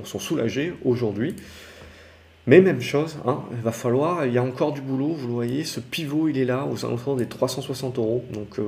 [0.04, 1.36] sont soulagées aujourd'hui.
[2.46, 5.32] Mais même chose, hein, il va falloir, il y a encore du boulot, vous le
[5.34, 8.58] voyez, ce pivot il est là aux alentours des 360 euros, donc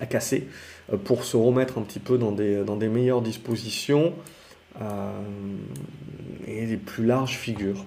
[0.00, 0.48] à casser.
[0.92, 4.14] Euh, pour se remettre un petit peu dans des, dans des meilleures dispositions
[4.80, 5.10] euh,
[6.46, 7.84] et des plus larges figures.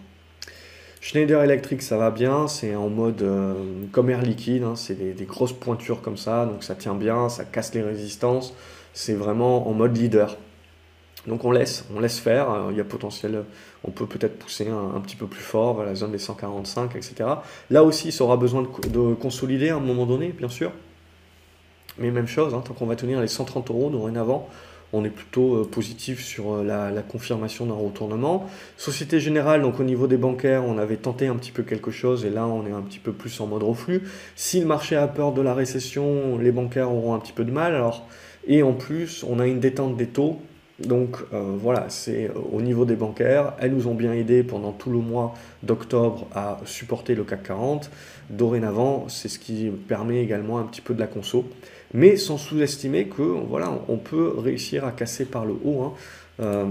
[1.00, 3.56] Schneider Electric, ça va bien, c'est en mode euh,
[3.92, 7.44] comme air liquide, hein, c'est des, grosses pointures comme ça, donc ça tient bien, ça
[7.44, 8.54] casse les résistances,
[8.94, 10.38] c'est vraiment en mode leader.
[11.26, 13.46] Donc on laisse, on laisse faire, il y a potentiel,
[13.84, 17.30] on peut peut-être pousser un, petit peu plus fort la zone des 145, etc.
[17.70, 20.72] Là aussi, ça aura besoin de, de consolider à un moment donné, bien sûr.
[21.98, 24.50] Mais même chose, hein, tant qu'on va tenir les 130 euros dorénavant,
[24.94, 28.48] on est plutôt euh, positif sur euh, la, confirmation d'un retournement.
[28.78, 32.26] Société Générale, donc au niveau des bancaires, on avait tenté un petit peu quelque chose
[32.26, 34.04] et là on est un petit peu plus en mode reflux.
[34.36, 37.52] Si le marché a peur de la récession, les bancaires auront un petit peu de
[37.52, 37.76] mal.
[37.76, 38.06] Alors,
[38.48, 40.40] et en plus, on a une détente des taux.
[40.80, 43.54] Donc euh, voilà, c'est au niveau des bancaires.
[43.60, 47.92] Elles nous ont bien aidé pendant tout le mois d'octobre à supporter le CAC 40.
[48.32, 51.46] Dorénavant, c'est ce qui permet également un petit peu de la conso
[51.94, 55.82] mais sans sous-estimer que voilà, on peut réussir à casser par le haut.
[55.82, 55.94] Hein.
[56.42, 56.66] Euh,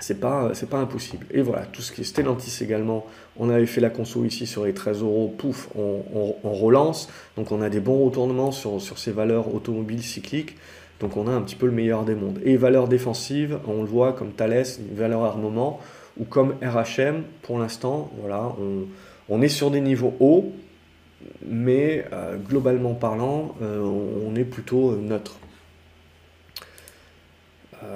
[0.00, 1.24] c'est pas, impossible.
[1.30, 3.06] Et voilà, tout ce qui est Stellantis également,
[3.36, 7.08] on avait fait la conso ici sur les 13 euros, pouf, on, relance.
[7.36, 10.56] Donc on a des bons retournements sur, sur ces valeurs automobiles cycliques.
[10.98, 12.40] Donc on a un petit peu le meilleur des mondes.
[12.44, 15.80] Et valeurs défensives, on le voit comme Thales, valeur armement,
[16.18, 18.86] ou comme RHM, pour l'instant, voilà, on,
[19.28, 20.52] on est sur des niveaux hauts,
[21.46, 22.04] mais
[22.48, 25.38] globalement parlant, on est plutôt neutre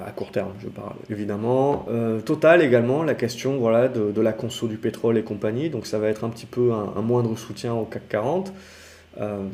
[0.05, 1.87] à court terme, je parle évidemment.
[2.25, 6.09] Total également, la question voilà, de, la conso du pétrole et compagnie, donc ça va
[6.09, 8.53] être un petit peu un, moindre soutien au CAC 40.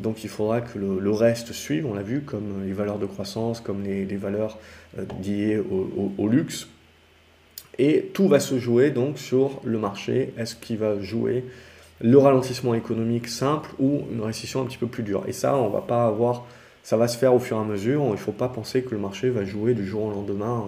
[0.01, 3.61] donc il faudra que le, reste suive, on l'a vu, comme les valeurs de croissance,
[3.61, 4.57] comme les, valeurs
[5.23, 5.61] liées
[6.17, 6.67] au, luxe,
[7.77, 10.33] et tout va se jouer donc sur le marché.
[10.37, 11.43] Est-ce qu'il va jouer
[12.01, 15.69] le ralentissement économique simple ou une récession un petit peu plus dure Et ça, on
[15.69, 16.45] va pas avoir.
[16.83, 18.03] Ça va se faire au fur et à mesure.
[18.05, 20.65] Il ne faut pas penser que le marché va jouer du jour au lendemain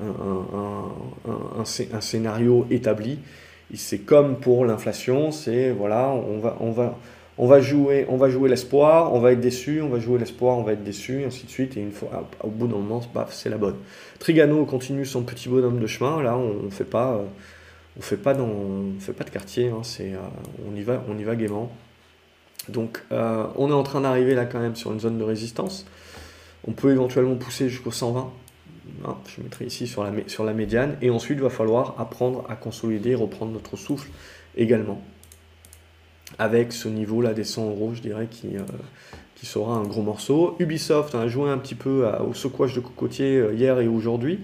[0.00, 1.64] un,
[2.00, 3.18] scénario établi.
[3.74, 6.96] C'est comme pour l'inflation, c'est voilà, on va, on va,
[7.36, 10.56] on va jouer, on va jouer l'espoir, on va être déçu, on va jouer l'espoir,
[10.56, 11.76] on va être déçu, ainsi de suite.
[11.76, 13.00] Et une fois, au bout d'un moment,
[13.30, 13.76] c'est la bonne.
[14.20, 16.22] Trigano continue son petit bonhomme de chemin.
[16.22, 17.24] Là, on ne fait pas,
[17.98, 19.68] on fait fait pas de quartier.
[19.68, 20.18] Hein, euh,
[20.68, 20.76] on
[21.18, 21.72] y va, gaiement.
[22.68, 25.86] Donc, euh, on est en train d'arriver là quand même sur une zone de résistance.
[26.66, 28.32] On peut éventuellement pousser jusqu'au 120.
[29.04, 30.96] Hein, je mettrai ici sur la, médiane.
[31.00, 34.10] Et ensuite, il va falloir apprendre à consolider, reprendre notre souffle
[34.56, 35.00] également
[36.38, 38.62] avec ce niveau-là des 100 euros, je dirais, qui, euh,
[39.36, 40.56] qui sera un gros morceau.
[40.58, 44.40] Ubisoft a joué un petit peu au secouage de cocotier hier et aujourd'hui.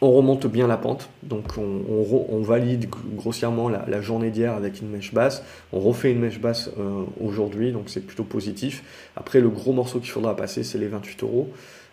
[0.00, 5.12] On remonte bien la pente, donc on, valide grossièrement la, journée d'hier avec une mèche
[5.12, 5.44] basse.
[5.72, 6.70] On refait une mèche basse
[7.20, 8.82] aujourd'hui, donc c'est plutôt positif.
[9.14, 11.50] Après, le gros morceau qu'il faudra passer, c'est les 28 euros.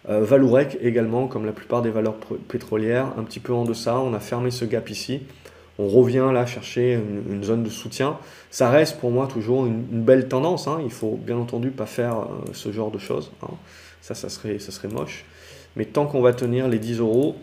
[0.08, 2.16] Valourec également, comme la plupart des valeurs
[2.48, 4.00] pétrolières, un petit peu en deçà.
[4.00, 5.20] On a fermé ce gap ici
[5.80, 6.94] on revient là chercher
[7.30, 8.18] une, zone de soutien.
[8.50, 10.68] Ça reste pour moi toujours une, belle tendance.
[10.68, 10.80] Hein.
[10.84, 13.32] Il faut bien entendu pas faire euh, ce genre de choses.
[13.44, 13.54] Hein.
[14.02, 15.26] Ça, ça serait, ça serait moche.
[15.76, 17.36] Mais tant qu'on va tenir les 10 euros,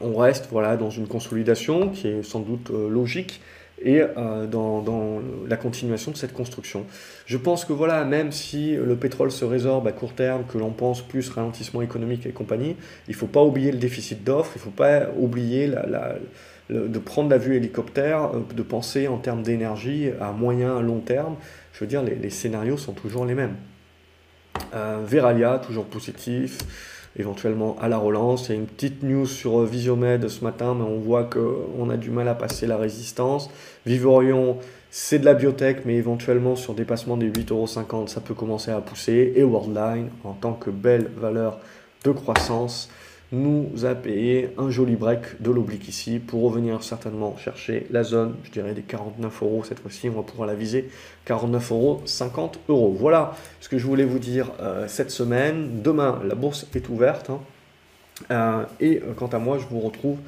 [0.00, 3.40] on reste voilà, dans une consolidation qui est sans doute euh, logique
[3.82, 6.86] et euh, dans, la continuation de cette construction.
[7.26, 10.70] Je pense que voilà, même si le pétrole se résorbe à court terme, que l'on
[10.70, 12.76] pense plus ralentissement économique et compagnie,
[13.06, 15.70] il ne faut pas oublier le déficit d'offres, il ne faut pas oublier
[16.70, 21.36] de prendre la vue hélicoptère, euh, de penser en termes d'énergie à moyen, long terme.
[21.74, 23.56] Je veux dire, les, scénarios sont toujours les mêmes.
[25.04, 26.58] Veralia, toujours positif,
[27.18, 28.48] éventuellement à la relance.
[28.48, 31.90] Il y a une petite news sur euh, Visiomed ce matin, mais on voit qu'on
[31.90, 33.50] a du mal à passer la résistance.
[33.84, 34.58] Vivorion,
[34.90, 39.32] c'est de la biotech, mais éventuellement sur dépassement des 8,50€, ça peut commencer à pousser.
[39.36, 41.58] Et Worldline, en tant que belle valeur
[42.04, 42.88] de croissance,
[43.32, 48.36] nous a payé un joli break de l'oblique ici pour revenir certainement chercher la zone,
[48.44, 50.88] je dirais des 49 euros cette fois-ci, on va pouvoir la viser
[51.24, 52.96] 49 euros, 50 euros.
[52.98, 55.82] Voilà ce que je voulais vous dire euh, cette semaine.
[55.82, 57.30] Demain, la bourse est ouverte.
[57.30, 57.40] Hein.
[58.30, 60.18] Euh, et euh, quant à moi, je vous retrouve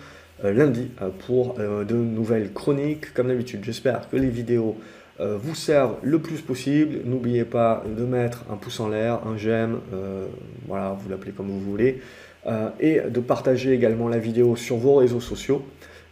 [0.45, 0.89] lundi
[1.27, 3.13] pour de nouvelles chroniques.
[3.13, 4.77] Comme d'habitude, j'espère que les vidéos
[5.19, 7.01] vous servent le plus possible.
[7.05, 9.81] N'oubliez pas de mettre un pouce en l'air, un j'aime,
[10.69, 12.01] voilà, vous l'appelez comme vous voulez.
[12.49, 15.63] Euh, et de partager également la vidéo sur vos réseaux sociaux.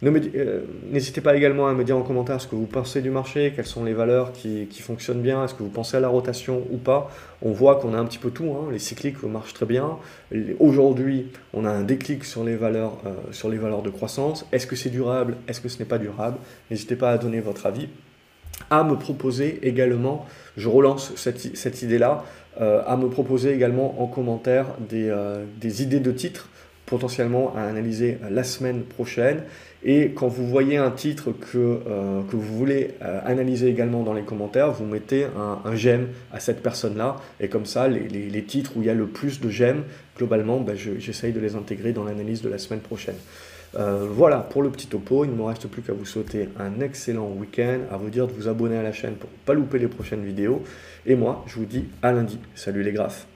[0.03, 0.61] Euh,
[0.91, 3.66] n'hésitez pas également à me dire en commentaire ce que vous pensez du marché, quelles
[3.66, 7.11] sont les valeurs qui, fonctionnent bien, est-ce que vous pensez à la rotation ou pas.
[7.41, 8.68] On voit qu'on a un petit peu tout, hein.
[8.70, 9.97] les cycliques marchent très bien.
[10.59, 14.47] Aujourd'hui, on a un déclic sur les valeurs, euh, sur les valeurs de croissance.
[14.53, 15.37] Est-ce que c'est durable?
[15.49, 16.37] Est-ce que ce n'est pas durable?
[16.70, 17.89] N'hésitez pas à donner votre avis
[18.71, 20.27] à me proposer également,
[20.57, 22.25] je relance cette, idée-là,
[22.61, 26.49] euh, à me proposer également en commentaire des, euh, des, idées de titres
[26.87, 29.43] potentiellement à analyser la semaine prochaine.
[29.85, 34.73] Et quand vous voyez un titre que, euh, vous voulez analyser également dans les commentaires,
[34.73, 37.17] vous mettez un, un j'aime à cette personne-là.
[37.41, 39.83] Et comme ça, les, titres où il y a le plus de j'aime,
[40.17, 43.17] globalement, ben, j'essaye de les intégrer dans l'analyse de la semaine prochaine.
[43.77, 46.81] Euh, voilà pour le petit topo, il ne me reste plus qu'à vous souhaiter un
[46.81, 49.79] excellent week-end, à vous dire de vous abonner à la chaîne pour ne pas louper
[49.79, 50.62] les prochaines vidéos.
[51.05, 52.39] Et moi, je vous dis à lundi.
[52.55, 53.27] Salut les graphes